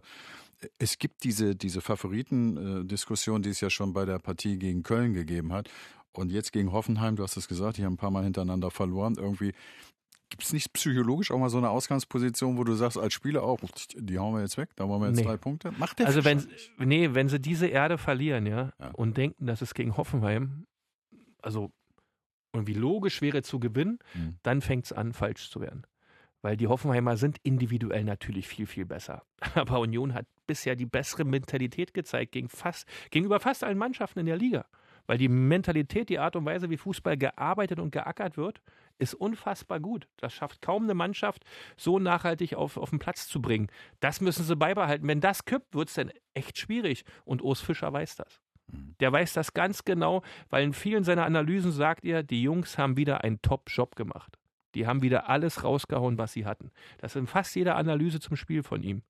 [0.79, 5.53] es gibt diese, diese Favoriten-Diskussion, die es ja schon bei der Partie gegen Köln gegeben
[5.53, 5.69] hat.
[6.11, 9.15] Und jetzt gegen Hoffenheim, du hast es gesagt, die haben ein paar Mal hintereinander verloren.
[9.19, 9.53] Irgendwie
[10.29, 13.59] gibt es nicht psychologisch auch mal so eine Ausgangsposition, wo du sagst, als Spieler auch,
[13.95, 15.23] die hauen wir jetzt weg, da wollen wir jetzt Nee.
[15.23, 15.71] drei Punkte.
[15.77, 16.45] Macht der Also wenn,
[16.77, 18.89] nee, wenn sie diese Erde verlieren, ja, Ja.
[18.91, 20.65] und denken, dass es gegen Hoffenheim,
[21.41, 21.71] also
[22.53, 24.35] irgendwie logisch wäre zu gewinnen, Mhm.
[24.43, 25.83] dann fängt es an, falsch zu werden.
[26.41, 29.23] Weil die Hoffenheimer sind individuell natürlich viel, viel besser.
[29.55, 34.25] Aber Union hat bisher die bessere Mentalität gezeigt gegen fast, gegenüber fast allen Mannschaften in
[34.27, 34.65] der Liga.
[35.07, 38.61] Weil die Mentalität, die Art und Weise, wie Fußball gearbeitet und geackert wird,
[38.99, 40.07] ist unfassbar gut.
[40.17, 41.43] Das schafft kaum eine Mannschaft,
[41.75, 43.67] so nachhaltig auf, auf den Platz zu bringen.
[43.99, 45.07] Das müssen sie beibehalten.
[45.07, 47.03] Wenn das kippt, wird es dann echt schwierig.
[47.25, 48.41] Und Urs Fischer weiß das.
[48.99, 52.97] Der weiß das ganz genau, weil in vielen seiner Analysen sagt er, die Jungs haben
[52.97, 54.37] wieder einen Top-Job gemacht.
[54.75, 56.71] Die haben wieder alles rausgehauen, was sie hatten.
[56.97, 59.03] Das ist in fast jeder Analyse zum Spiel von ihm.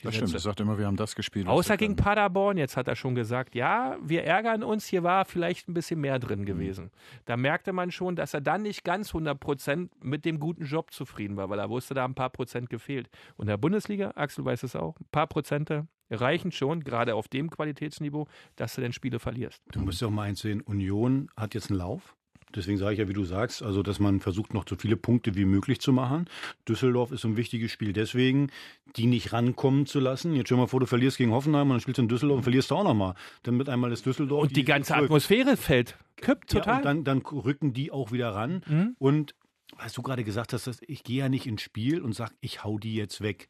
[0.00, 1.46] Die Das stimmt, er sagt immer, wir haben das gespielt.
[1.46, 2.04] Außer gegen können.
[2.04, 6.00] Paderborn, jetzt hat er schon gesagt, ja, wir ärgern uns, hier war vielleicht ein bisschen
[6.00, 6.20] mehr Mhm.
[6.22, 6.90] drin gewesen.
[7.24, 10.92] Da merkte man schon, dass er dann nicht ganz 100 Prozent mit dem guten Job
[10.92, 13.08] zufrieden war, weil er wusste, da haben ein paar Prozent gefehlt.
[13.36, 17.28] Und in der Bundesliga, Axel weiß es auch, ein paar Prozente reichen schon, gerade auf
[17.28, 18.26] dem Qualitätsniveau,
[18.56, 19.62] dass du dann Spiele verlierst.
[19.72, 22.16] Du musst ja auch mal eins sehen, Union hat jetzt einen Lauf.
[22.54, 25.34] Deswegen sage ich ja, wie du sagst, also dass man versucht, noch so viele Punkte
[25.34, 26.26] wie möglich zu machen.
[26.68, 28.50] Düsseldorf ist ein wichtiges Spiel deswegen,
[28.96, 30.34] die nicht rankommen zu lassen.
[30.34, 32.42] Jetzt stell mal vor, du verlierst gegen Hoffenheim und dann spielst du in Düsseldorf und
[32.42, 33.14] verlierst du auch nochmal.
[33.42, 34.42] Dann wird einmal das Düsseldorf.
[34.42, 34.94] Und die ganze.
[34.94, 36.76] Atmosphäre fällt, kippt Ja, total.
[36.76, 38.62] und dann, dann rücken die auch wieder ran.
[38.68, 38.96] Mhm.
[38.98, 39.34] Und
[39.78, 42.62] was du gerade gesagt hast, dass ich gehe ja nicht ins Spiel und sage, ich
[42.64, 43.48] hau die jetzt weg.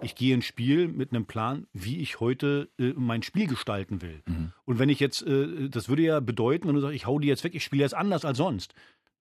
[0.00, 4.22] Ich gehe ins Spiel mit einem Plan, wie ich heute äh, mein Spiel gestalten will.
[4.64, 7.28] Und wenn ich jetzt, äh, das würde ja bedeuten, wenn du sagst, ich hau die
[7.28, 8.74] jetzt weg, ich spiele jetzt anders als sonst.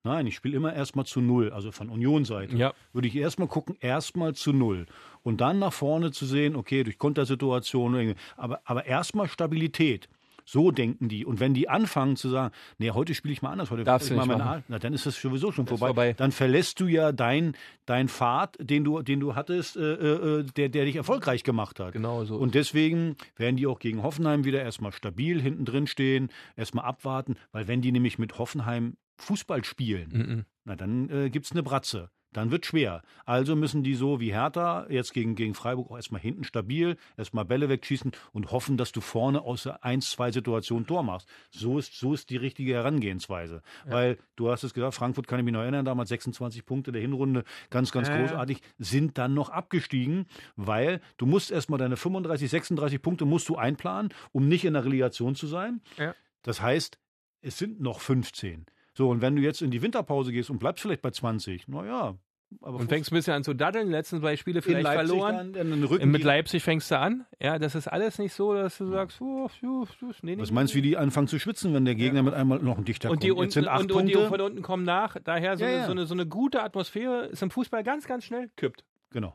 [0.04, 2.56] Nein, ich spiele immer erstmal zu null, also von Union-Seite.
[2.56, 2.74] Ja.
[2.94, 4.86] Würde ich erstmal gucken, erstmal zu null.
[5.24, 10.08] Und dann nach vorne zu sehen, okay, durch Kontersituationen, aber, aber erstmal Stabilität.
[10.50, 11.26] So denken die.
[11.26, 14.16] Und wenn die anfangen zu sagen, nee, heute spiele ich mal anders, heute Darfst ich
[14.16, 14.46] mal meine.
[14.46, 15.88] Art, na, dann ist das sowieso schon vorbei.
[15.88, 16.14] vorbei.
[16.14, 17.54] Dann verlässt du ja dein,
[17.86, 21.92] dein Pfad, den du, den du hattest, äh, äh, der, der dich erfolgreich gemacht hat.
[21.92, 22.38] Genau so.
[22.38, 27.36] Und deswegen werden die auch gegen Hoffenheim wieder erstmal stabil hinten drin stehen, erstmal abwarten,
[27.52, 30.46] weil wenn die nämlich mit Hoffenheim Fußball spielen, Mhm.
[30.64, 32.10] na dann äh, gibt es eine Bratze.
[32.38, 33.02] Dann wird schwer.
[33.26, 37.46] Also müssen die so wie Hertha jetzt gegen, gegen Freiburg auch erstmal hinten stabil, erstmal
[37.46, 41.28] Bälle wegschießen und hoffen, dass du vorne aus der 1-2-Situation Tor machst.
[41.50, 43.64] So ist, so ist die richtige Herangehensweise.
[43.86, 43.92] Ja.
[43.92, 47.02] Weil du hast es gesagt, Frankfurt kann ich mich noch erinnern, damals 26 Punkte der
[47.02, 48.20] Hinrunde, ganz, ganz äh.
[48.20, 53.56] großartig, sind dann noch abgestiegen, weil du musst erstmal deine 35, 36 Punkte musst du
[53.56, 55.82] einplanen, um nicht in der Relegation zu sein.
[55.98, 56.14] Ja.
[56.44, 57.00] Das heißt,
[57.42, 58.68] es sind noch 15.
[58.94, 62.18] So, und wenn du jetzt in die Winterpause gehst und bleibst vielleicht bei 20, naja,
[62.62, 65.54] aber und fängst ein bisschen an zu daddeln, die letzten zwei Spiele vielleicht Leipzig verloren.
[65.54, 67.26] Dann, mit Leipzig fängst du an.
[67.42, 70.74] Ja, das ist alles nicht so, dass du sagst, oh, oh, oh, nee, Was meinst
[70.74, 72.24] du, wie die anfangen zu schwitzen, wenn der Gegner ja.
[72.24, 73.42] mit einmal noch ein Dichter und die kommt?
[73.42, 74.18] Jetzt sind acht und, Punkte.
[74.18, 75.18] und die von unten kommen nach.
[75.24, 75.86] Daher so, ja, eine, ja.
[75.86, 78.86] So, eine, so eine gute Atmosphäre ist im Fußball ganz, ganz schnell kippt.
[79.12, 79.34] Genau.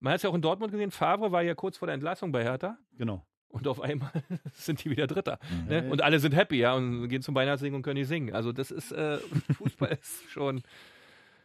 [0.00, 2.32] Man hat es ja auch in Dortmund gesehen, Favre war ja kurz vor der Entlassung
[2.32, 2.78] bei Hertha.
[2.96, 3.24] Genau.
[3.48, 4.10] Und auf einmal
[4.54, 5.38] sind die wieder Dritter.
[5.50, 5.68] Mhm.
[5.68, 5.90] Ne?
[5.90, 8.34] Und alle sind happy, ja, und gehen zum Weihnachtssingen und können nicht singen.
[8.34, 9.18] Also das ist, äh,
[9.58, 10.62] Fußball ist schon.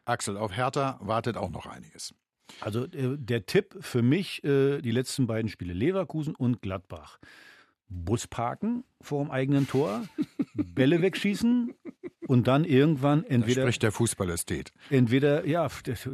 [0.06, 2.14] Axel, auf Hertha wartet auch noch einiges.
[2.62, 7.20] Also äh, der Tipp für mich, äh, die letzten beiden Spiele, Leverkusen und Gladbach.
[7.88, 10.04] Bus parken vor dem eigenen Tor,
[10.54, 11.74] Bälle wegschießen
[12.28, 13.62] und dann irgendwann entweder.
[13.62, 14.72] Da spricht der Fußballästhet.
[14.90, 15.68] Entweder, ja,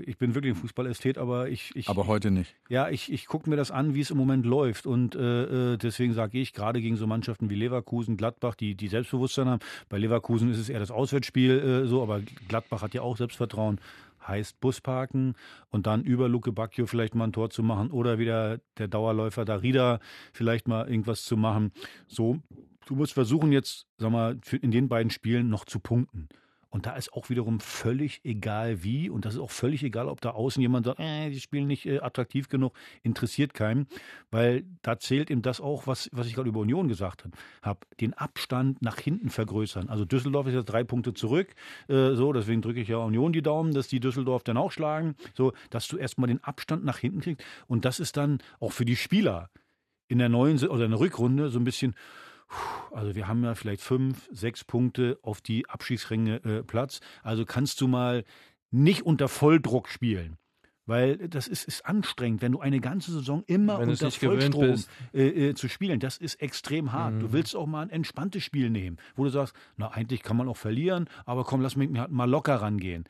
[0.06, 1.72] ich bin wirklich ein Fußballästhet, aber ich.
[1.76, 2.56] ich aber heute nicht.
[2.70, 4.86] Ja, ich, ich gucke mir das an, wie es im Moment läuft.
[4.86, 8.88] Und äh, äh deswegen sage ich, gerade gegen so Mannschaften wie Leverkusen, Gladbach, die, die
[8.88, 9.62] Selbstbewusstsein haben.
[9.90, 13.80] Bei Leverkusen ist es eher das Auswärtsspiel äh, so, aber Gladbach hat ja auch Selbstvertrauen
[14.28, 15.34] heißt Bus parken
[15.70, 19.46] und dann über Luke Bacchio vielleicht mal ein Tor zu machen oder wieder der Dauerläufer
[19.46, 20.00] Darida
[20.32, 21.72] vielleicht mal irgendwas zu machen.
[22.08, 22.40] So,
[22.86, 26.30] du musst versuchen jetzt, sag mal, in den beiden Spielen noch zu punkten.
[26.72, 29.10] Und da ist auch wiederum völlig egal wie.
[29.10, 31.86] Und das ist auch völlig egal, ob da außen jemand sagt, äh, die spielen nicht
[31.86, 32.74] äh, attraktiv genug,
[33.04, 33.88] interessiert keinen.
[34.32, 37.26] Weil da zählt eben das auch, was, was ich gerade über Union gesagt
[37.62, 37.80] habe.
[38.00, 39.90] Den Abstand nach hinten vergrößern.
[39.90, 41.54] Also Düsseldorf ist jetzt drei Punkte zurück.
[41.90, 45.16] Äh, so, deswegen drücke ich ja Union die Daumen, dass die Düsseldorf dann auch schlagen.
[45.34, 47.46] So, dass du erstmal den Abstand nach hinten kriegst.
[47.68, 49.50] Und das ist dann auch für die Spieler
[50.08, 51.96] in der neuen oder in der Rückrunde so ein bisschen,
[52.92, 57.00] also wir haben ja vielleicht fünf, sechs Punkte auf die Abschiedsränge äh, Platz.
[57.24, 58.24] Also kannst du mal
[58.72, 60.38] nicht unter Volldruck spielen.
[60.88, 64.84] Weil das ist, ist anstrengend, wenn du eine ganze Saison immer wenn unter Vollstrom
[65.14, 66.00] äh, äh, zu spielen.
[66.00, 67.14] Das ist extrem hart.
[67.14, 67.20] Mhm.
[67.20, 70.50] Du willst auch mal ein entspanntes Spiel nehmen, wo du sagst, na eigentlich kann man
[70.50, 73.06] auch verlieren, aber komm, lass mich mal locker rangehen.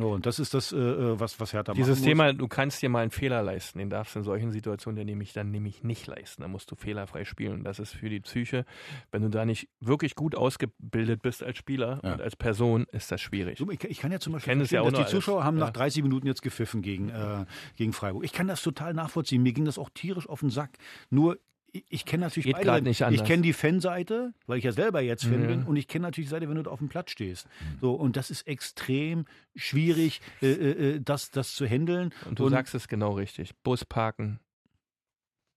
[0.00, 2.88] So, und das ist das, äh, äh was, was Hertha Dieses Thema, du kannst dir
[2.88, 6.06] mal einen Fehler leisten, den darfst du in solchen Situationen der nämlich dann nämlich nicht
[6.06, 6.40] leisten.
[6.40, 7.52] Da musst du fehlerfrei spielen.
[7.52, 8.64] Und das ist für die Psyche,
[9.12, 12.14] wenn du da nicht wirklich gut ausgebildet bist als Spieler ja.
[12.14, 13.60] und als Person, ist das schwierig.
[13.60, 15.66] Ich, ich kann ja zum Beispiel verstehen, ja dass die Zuschauer haben ja.
[15.66, 17.44] nach 30 Minuten jetzt gepfiffen gegen, äh,
[17.76, 18.24] gegen Freiburg.
[18.24, 19.42] Ich kann das total nachvollziehen.
[19.42, 20.78] Mir ging das auch tierisch auf den Sack.
[21.10, 21.38] Nur
[21.72, 22.82] ich kenne natürlich Geht beide.
[22.82, 25.46] Nicht ich kenne die Fanseite, weil ich ja selber jetzt Fan mhm.
[25.46, 27.46] bin, und ich kenne natürlich die Seite, wenn du da auf dem Platz stehst.
[27.46, 27.78] Mhm.
[27.80, 32.12] So und das ist extrem schwierig, äh, äh, äh, das das zu handeln.
[32.26, 34.40] Und du und sagst es genau richtig: Bus parken,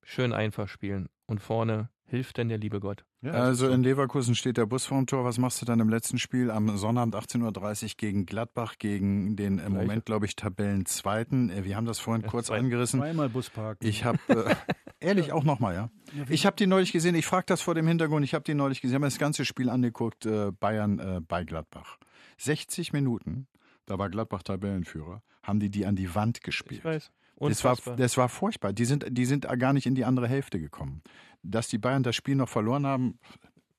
[0.04, 3.06] schön einfach spielen und vorne hilft denn der liebe Gott.
[3.22, 5.26] Ja, also in Leverkusen steht der Bus vorm Tor.
[5.26, 9.58] Was machst du dann im letzten Spiel am Sonnabend 18.30 Uhr gegen Gladbach, gegen den
[9.58, 11.50] im Moment, glaube ich, Tabellenzweiten?
[11.50, 13.00] Äh, wir haben das vorhin ja, kurz zwei, angerissen.
[13.00, 13.88] Zweimal Bus parken.
[13.88, 14.56] Ich habe, äh,
[15.04, 15.90] ehrlich, auch nochmal, ja.
[16.30, 18.82] Ich habe die neulich gesehen, ich frage das vor dem Hintergrund, ich habe die neulich
[18.82, 21.98] gesehen, ich habe das ganze Spiel angeguckt, äh, Bayern äh, bei Gladbach.
[22.38, 23.48] 60 Minuten,
[23.86, 26.80] da war Gladbach Tabellenführer, haben die die an die Wand gespielt.
[26.80, 27.12] Ich weiß.
[27.40, 28.74] Das war, das war furchtbar.
[28.74, 31.02] Die sind, die sind gar nicht in die andere Hälfte gekommen.
[31.42, 33.20] Dass die Bayern das Spiel noch verloren haben,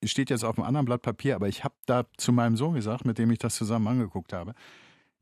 [0.02, 3.04] steht jetzt auf einem anderen Blatt Papier, aber ich habe da zu meinem Sohn gesagt,
[3.04, 4.54] mit dem ich das zusammen angeguckt habe,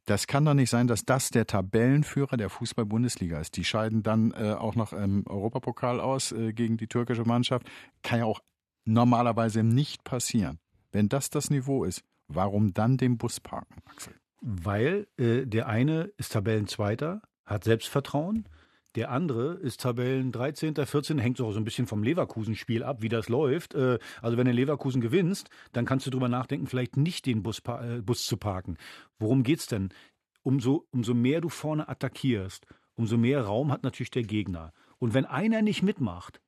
[0.07, 3.57] das kann doch nicht sein, dass das der Tabellenführer der Fußball-Bundesliga ist.
[3.57, 7.70] Die scheiden dann äh, auch noch im Europapokal aus äh, gegen die türkische Mannschaft.
[8.03, 8.40] Kann ja auch
[8.84, 10.59] normalerweise nicht passieren.
[10.90, 14.14] Wenn das das Niveau ist, warum dann den Bus parken, Axel?
[14.40, 18.48] Weil äh, der eine ist Tabellenzweiter, hat Selbstvertrauen.
[18.95, 23.28] Der andere ist Tabellen 13., 14., hängt so ein bisschen vom Leverkusen-Spiel ab, wie das
[23.28, 23.74] läuft.
[23.74, 27.62] Äh, also wenn du Leverkusen gewinnst, dann kannst du drüber nachdenken, vielleicht nicht den Bus,
[27.66, 28.76] äh, Bus zu parken.
[29.18, 29.90] Worum geht's denn?
[30.43, 34.72] Umso, umso mehr du vorne attackierst, umso mehr Raum hat natürlich der Gegner.
[34.99, 36.40] Und wenn einer nicht mitmacht,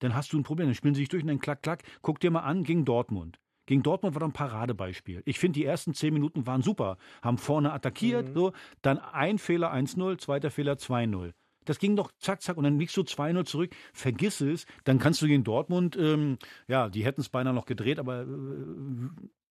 [0.00, 0.68] dann hast du ein Problem.
[0.68, 1.82] Dann spielen sie sich durch und dann klack, klack.
[2.02, 3.38] Guck dir mal an gegen Dortmund.
[3.66, 5.22] Gegen Dortmund war doch ein Paradebeispiel.
[5.24, 6.98] Ich finde, die ersten zehn Minuten waren super.
[7.22, 8.34] Haben vorne attackiert, mhm.
[8.34, 8.52] so.
[8.82, 11.32] Dann ein Fehler 1-0, zweiter Fehler 2-0.
[11.66, 13.70] Das ging doch zack, zack und dann liegst du 2-0 zurück.
[13.92, 17.98] Vergiss es, dann kannst du gegen Dortmund, ähm, ja, die hätten es beinahe noch gedreht,
[17.98, 18.26] aber äh,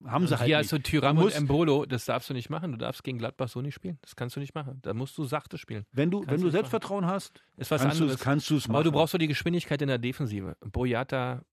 [0.05, 0.71] haben sie halt Hier nicht.
[0.71, 2.71] also Tyram und Embolo, das darfst du nicht machen.
[2.71, 3.97] Du darfst gegen Gladbach so nicht spielen.
[4.01, 4.79] Das kannst du nicht machen.
[4.81, 5.85] Da musst du sachte spielen.
[5.91, 7.13] Wenn du, wenn du Selbstvertrauen machen.
[7.13, 8.19] hast, ist was kannst anderes.
[8.19, 8.75] Du, kannst du es machen.
[8.75, 10.57] Aber du brauchst doch die Geschwindigkeit in der Defensive.
[10.59, 11.43] Boyata,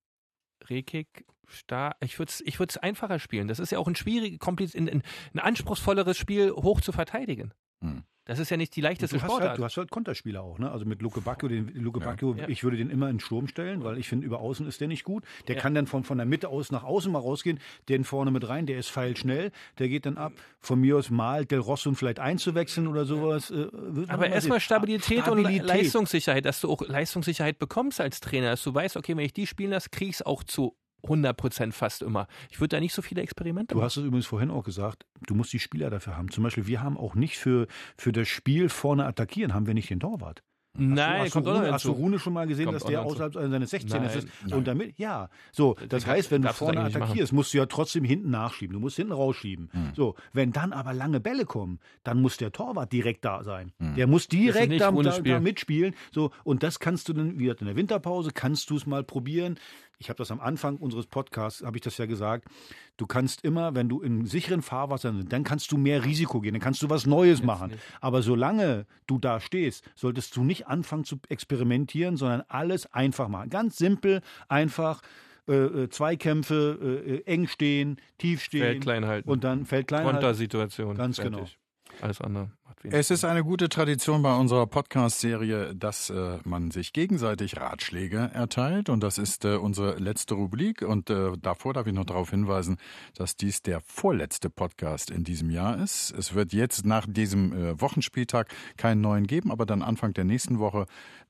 [0.69, 1.97] Rekik, Star.
[2.01, 3.49] Ich würde es ich einfacher spielen.
[3.49, 5.03] Das ist ja auch ein schwierig, kompliz, ein, ein,
[5.35, 7.53] ein anspruchsvolleres Spiel hoch zu verteidigen.
[7.81, 8.05] Hm.
[8.25, 9.49] Das ist ja nicht die leichteste du hast Sportart.
[9.51, 10.71] Halt, du hast halt Konterspieler auch, ne?
[10.71, 12.49] Also mit Luke Bacchio, den Luke Bacchio, Ja.
[12.49, 14.87] ich würde den immer in den Sturm stellen, weil ich finde, über außen ist der
[14.89, 15.25] nicht gut.
[15.49, 17.59] Der kann dann von, von der Mitte aus nach außen mal rausgehen,
[17.89, 20.33] den vorne mit rein, der ist feilschnell, der geht dann ab.
[20.61, 23.51] Von mir aus mal Del Rosso vielleicht einzuwechseln oder sowas.
[23.51, 23.67] äh,
[24.07, 24.61] Aber mal erstmal.
[24.61, 25.61] Stabilität, Stabilität.
[25.63, 29.25] und Le- Leistungssicherheit, dass du auch Leistungssicherheit bekommst als Trainer, dass du weißt, okay, wenn
[29.25, 32.27] ich die spielen lasse, krieg ich es auch zu 100 Prozent fast immer.
[32.51, 33.87] Ich würde da nicht so viele Experimente Du machen.
[33.87, 36.31] hast es übrigens vorhin auch gesagt, du musst die Spieler dafür haben.
[36.31, 39.91] Zum Beispiel, wir haben auch nicht für, für das Spiel vorne attackieren, haben wir nicht
[39.91, 40.43] den Torwart.
[40.75, 41.93] Nein, hast, kommt du Rune, hast du.
[41.93, 44.27] Rune schon mal gesehen, Kommt dass der außerhalb seines 16 Nein, ist?
[44.47, 44.55] nein.
[44.59, 45.29] Und damit, ja.
[45.53, 48.73] So, das Das heißt, wenn du du vorne attackierst, musst du ja trotzdem hinten nachschieben.
[48.73, 49.69] Du musst hinten rausschieben.
[49.95, 53.73] So, wenn dann aber lange Bälle kommen, dann muss der Torwart direkt da sein.
[53.99, 55.95] Der muss direkt da, da, da mitspielen.
[56.11, 59.05] So, und das kannst du dann, wie gesagt, in der Winterpause kannst du es mal
[59.05, 59.59] probieren.
[60.03, 62.49] Ich habe das am Anfang unseres Podcasts, habe ich das ja gesagt.
[62.97, 66.55] Du kannst immer, wenn du in sicheren Fahrwassern bist, dann kannst du mehr Risiko gehen,
[66.55, 67.75] dann kannst du was Neues machen.
[68.01, 73.49] Aber solange du da stehst, solltest du nicht anfangen zu experimentieren, sondern alles einfach machen.
[73.49, 75.03] Ganz simpel, einfach.
[75.49, 78.63] Äh, äh, Zweikämpfe, äh, eng stehen, tief stehen.
[78.63, 79.29] Feld klein halten.
[79.29, 80.19] Und dann Feld klein halten.
[80.19, 80.97] Kontersituation.
[80.97, 81.59] Ganz fertig.
[82.03, 86.73] Alles andere macht wenig Es ist eine gute Tradition bei unserer Podcast-Serie, dass äh, man
[86.73, 88.89] sich gegenseitig Ratschläge erteilt.
[88.89, 90.83] Und das ist äh, unsere letzte Rubrik.
[90.83, 92.79] Und äh, davor darf ich noch darauf hinweisen,
[93.15, 96.13] dass dies der vorletzte Podcast in diesem Jahr ist.
[96.19, 100.59] Es wird jetzt nach diesem äh, Wochenspieltag keinen neuen geben, aber dann Anfang der nächsten
[100.59, 100.87] Woche,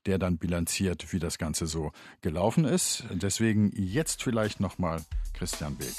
[0.07, 3.03] der dann bilanziert, wie das Ganze so gelaufen ist.
[3.11, 5.01] Deswegen jetzt vielleicht nochmal
[5.33, 5.93] Christian Beek.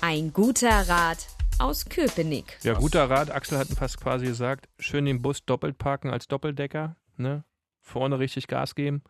[0.00, 1.26] Ein guter Rat
[1.60, 2.58] aus Köpenick.
[2.62, 3.30] Ja, guter Rat.
[3.30, 6.96] Axel hat fast quasi gesagt, schön den Bus doppelt parken als Doppeldecker.
[7.16, 7.44] Ne?
[7.80, 9.02] Vorne richtig Gas geben.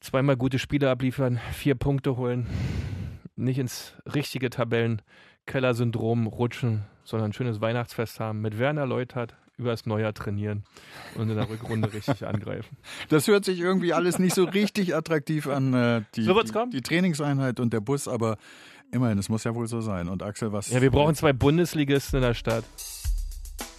[0.00, 2.46] Zweimal gute Spiele abliefern, vier Punkte holen.
[3.36, 8.40] Nicht ins richtige Tabellenkeller-Syndrom rutschen, sondern ein schönes Weihnachtsfest haben.
[8.40, 10.64] Mit Werner Leutert übers Neujahr trainieren
[11.14, 12.76] und in der Rückrunde richtig angreifen.
[13.08, 16.80] Das hört sich irgendwie alles nicht so richtig attraktiv an, äh, die, So die, die
[16.82, 18.38] Trainingseinheit und der Bus, aber
[18.92, 20.08] immerhin, es muss ja wohl so sein.
[20.08, 20.70] Und Axel, was?
[20.70, 22.64] Ja, wir brauchen zwei Bundesligisten in der Stadt.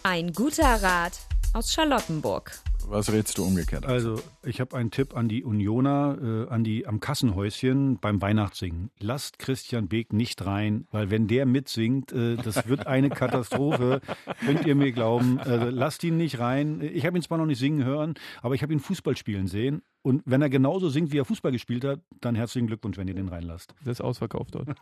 [0.04, 1.20] Ein guter Rat
[1.54, 2.52] aus Charlottenburg.
[2.86, 3.86] Was rätst du umgekehrt?
[3.86, 8.92] Also, ich habe einen Tipp an die Unioner, äh, an die am Kassenhäuschen beim Weihnachtssingen.
[9.00, 14.02] Lasst Christian Beek nicht rein, weil wenn der mitsingt, äh, das wird eine Katastrophe.
[14.46, 15.40] Könnt ihr mir glauben.
[15.40, 16.82] Also, lasst ihn nicht rein.
[16.82, 19.82] Ich habe ihn zwar noch nicht singen hören, aber ich habe ihn Fußball spielen sehen.
[20.04, 23.16] Und wenn er genauso singt, wie er Fußball gespielt hat, dann herzlichen Glückwunsch, wenn ihr
[23.16, 23.74] den reinlasst.
[23.84, 24.70] Das ist ausverkauft dort.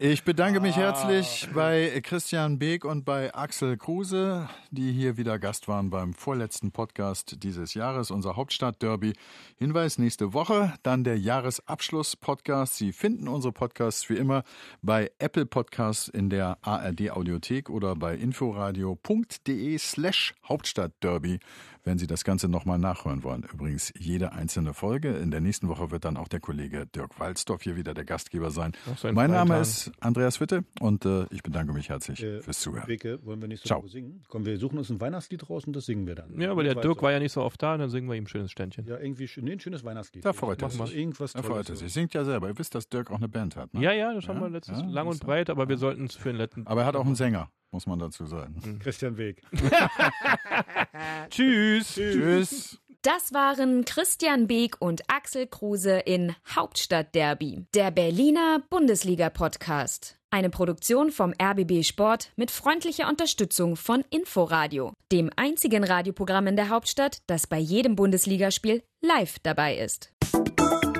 [0.00, 5.68] Ich bedanke mich herzlich bei Christian Beek und bei Axel Kruse, die hier wieder Gast
[5.68, 9.12] waren beim vorletzten Podcast dieses Jahres, unser Hauptstadt-Derby.
[9.56, 12.76] Hinweis nächste Woche, dann der Jahresabschluss-Podcast.
[12.76, 14.42] Sie finden unsere Podcasts wie immer
[14.82, 21.38] bei Apple Podcasts in der ARD-Audiothek oder bei inforadio.de slash Hauptstadt-Derby,
[21.84, 23.44] wenn Sie das Ganze nochmal nachhören wollen.
[23.52, 25.10] Übrigens jede einzelne Folge.
[25.16, 28.50] In der nächsten Woche wird dann auch der Kollege Dirk Walzdorf hier wieder der Gastgeber
[28.50, 28.72] sein.
[28.96, 29.62] So, in mein Name Tagen.
[29.62, 32.86] ist Andreas Witte und äh, ich bedanke mich herzlich Äh, fürs Zuhören.
[32.86, 33.80] Beke, wollen wir nächste Ciao.
[33.80, 34.22] Woche singen?
[34.28, 36.40] Komm, wir suchen uns ein Weihnachtslied raus und das singen wir dann.
[36.40, 36.74] Ja, aber der.
[36.74, 38.86] Dirk war ja nicht so oft da, dann singen wir ihm ein schönes Ständchen.
[38.86, 40.24] Ja, irgendwie schön, nee, ein schönes Weihnachtslied.
[40.24, 40.96] Da freut er sich.
[40.96, 41.92] Irgendwas Da freut er sich.
[41.92, 42.48] Singt ja selber.
[42.48, 43.72] Ihr wisst, dass Dirk auch eine Band hat.
[43.74, 43.82] Ne?
[43.82, 46.14] Ja, ja, das haben Ja, wir letztes ja, lang und breit, aber wir sollten es
[46.14, 46.66] für den letzten.
[46.66, 48.78] Aber er hat auch einen Sänger, muss man dazu sagen.
[48.80, 49.42] Christian Weg.
[51.30, 51.94] Tschüss.
[51.94, 52.78] Tschüss.
[53.02, 60.16] Das waren Christian Beek und Axel Kruse in Hauptstadtderby, der Berliner Bundesliga-Podcast.
[60.30, 66.70] Eine Produktion vom RBB Sport mit freundlicher Unterstützung von Inforadio, dem einzigen Radioprogramm in der
[66.70, 70.12] Hauptstadt, das bei jedem Bundesligaspiel live dabei ist.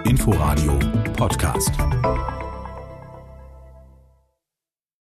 [0.05, 0.79] Inforadio
[1.17, 1.73] Podcast.